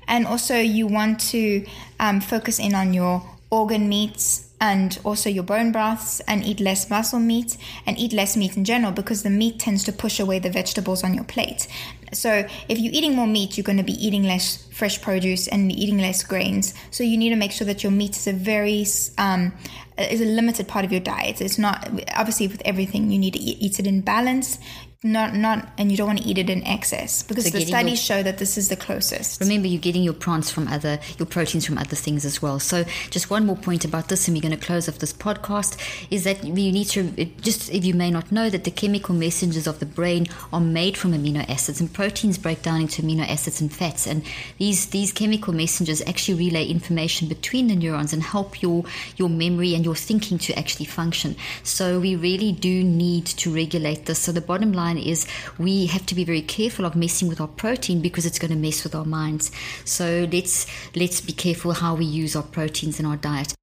And 0.07 0.25
also, 0.27 0.57
you 0.57 0.87
want 0.87 1.19
to 1.31 1.65
um, 1.99 2.21
focus 2.21 2.59
in 2.59 2.75
on 2.75 2.93
your 2.93 3.23
organ 3.51 3.87
meats 3.87 4.49
and 4.59 4.97
also 5.03 5.29
your 5.29 5.43
bone 5.43 5.71
broths 5.71 6.21
and 6.21 6.43
eat 6.43 6.59
less 6.59 6.89
muscle 6.89 7.19
meat 7.19 7.57
and 7.85 7.97
eat 7.99 8.13
less 8.13 8.35
meat 8.37 8.55
in 8.57 8.63
general 8.63 8.91
because 8.91 9.23
the 9.23 9.29
meat 9.29 9.59
tends 9.59 9.83
to 9.83 9.91
push 9.91 10.19
away 10.19 10.39
the 10.39 10.49
vegetables 10.49 11.03
on 11.03 11.13
your 11.13 11.23
plate. 11.25 11.67
So 12.13 12.47
if 12.69 12.79
you're 12.79 12.93
eating 12.93 13.15
more 13.15 13.27
meat, 13.27 13.57
you're 13.57 13.63
going 13.63 13.77
to 13.77 13.83
be 13.83 14.05
eating 14.05 14.23
less 14.23 14.65
fresh 14.71 15.01
produce 15.01 15.47
and 15.47 15.71
eating 15.71 15.97
less 15.97 16.23
grains. 16.23 16.73
So 16.91 17.03
you 17.03 17.17
need 17.17 17.29
to 17.29 17.35
make 17.35 17.51
sure 17.51 17.67
that 17.67 17.83
your 17.83 17.91
meat 17.91 18.15
is 18.15 18.27
a 18.27 18.33
very 18.33 18.85
um, 19.17 19.53
is 19.97 20.21
a 20.21 20.25
limited 20.25 20.67
part 20.67 20.85
of 20.85 20.91
your 20.91 21.01
diet. 21.01 21.41
It's 21.41 21.57
not 21.57 21.89
obviously 22.15 22.47
with 22.47 22.61
everything 22.65 23.11
you 23.11 23.19
need 23.19 23.33
to 23.33 23.39
eat, 23.39 23.57
eat 23.59 23.79
it 23.79 23.87
in 23.87 24.01
balance 24.01 24.59
not 25.05 25.35
not 25.35 25.69
and 25.77 25.91
you 25.91 25.97
don't 25.97 26.07
want 26.07 26.19
to 26.19 26.25
eat 26.25 26.39
it 26.39 26.49
in 26.49 26.65
excess 26.65 27.21
because 27.21 27.45
so 27.45 27.51
the 27.51 27.63
studies 27.63 28.09
your, 28.09 28.17
show 28.17 28.23
that 28.23 28.39
this 28.39 28.57
is 28.57 28.69
the 28.69 28.75
closest. 28.75 29.39
Remember 29.39 29.67
you're 29.67 29.79
getting 29.79 30.01
your 30.01 30.13
plants 30.13 30.49
from 30.49 30.67
other 30.67 30.99
your 31.19 31.27
proteins 31.27 31.63
from 31.63 31.77
other 31.77 31.95
things 31.95 32.25
as 32.25 32.41
well. 32.41 32.59
So 32.59 32.85
just 33.11 33.29
one 33.29 33.45
more 33.45 33.55
point 33.55 33.85
about 33.85 34.09
this 34.09 34.27
and 34.27 34.35
we're 34.35 34.41
going 34.41 34.59
to 34.59 34.65
close 34.65 34.89
off 34.89 34.97
this 34.97 35.13
podcast 35.13 35.77
is 36.09 36.23
that 36.23 36.43
you 36.43 36.71
need 36.71 36.85
to 36.85 37.25
just 37.41 37.71
if 37.71 37.85
you 37.85 37.93
may 37.93 38.09
not 38.09 38.31
know 38.31 38.49
that 38.49 38.63
the 38.63 38.71
chemical 38.71 39.13
messengers 39.13 39.67
of 39.67 39.79
the 39.79 39.85
brain 39.85 40.25
are 40.51 40.59
made 40.59 40.97
from 40.97 41.13
amino 41.13 41.47
acids 41.47 41.79
and 41.79 41.93
proteins 41.93 42.39
break 42.39 42.63
down 42.63 42.81
into 42.81 43.03
amino 43.03 43.29
acids 43.29 43.61
and 43.61 43.71
fats. 43.71 44.07
And 44.07 44.23
these 44.57 44.87
these 44.87 45.13
chemical 45.13 45.53
messengers 45.53 46.01
actually 46.07 46.49
relay 46.49 46.65
information 46.65 47.27
between 47.27 47.67
the 47.67 47.75
neurons 47.75 48.11
and 48.11 48.23
help 48.23 48.59
your 48.63 48.83
your 49.17 49.29
memory 49.29 49.75
and 49.75 49.85
your 49.85 49.95
thinking 49.95 50.39
to 50.39 50.57
actually 50.57 50.87
function. 50.87 51.35
So 51.61 51.99
we 51.99 52.15
really 52.15 52.51
do 52.51 52.83
need 52.83 53.27
to 53.27 53.53
regulate 53.53 54.07
this. 54.07 54.17
So 54.17 54.31
the 54.31 54.41
bottom 54.41 54.73
line 54.73 54.94
is 54.97 55.27
we 55.57 55.87
have 55.87 56.05
to 56.07 56.15
be 56.15 56.23
very 56.23 56.41
careful 56.41 56.85
of 56.85 56.95
messing 56.95 57.27
with 57.27 57.41
our 57.41 57.47
protein 57.47 58.01
because 58.01 58.25
it's 58.25 58.39
going 58.39 58.51
to 58.51 58.57
mess 58.57 58.83
with 58.83 58.95
our 58.95 59.05
minds. 59.05 59.51
So 59.83 60.27
let's 60.31 60.67
let's 60.95 61.21
be 61.21 61.33
careful 61.33 61.73
how 61.73 61.95
we 61.95 62.05
use 62.05 62.35
our 62.35 62.43
proteins 62.43 62.99
in 62.99 63.05
our 63.05 63.17
diet. 63.17 63.53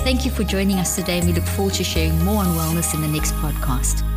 Thank 0.00 0.24
you 0.24 0.30
for 0.30 0.44
joining 0.44 0.78
us 0.78 0.94
today, 0.94 1.18
and 1.18 1.26
we 1.26 1.32
look 1.32 1.44
forward 1.44 1.74
to 1.74 1.84
sharing 1.84 2.16
more 2.24 2.44
on 2.44 2.46
wellness 2.54 2.94
in 2.94 3.00
the 3.00 3.08
next 3.08 3.32
podcast. 3.34 4.15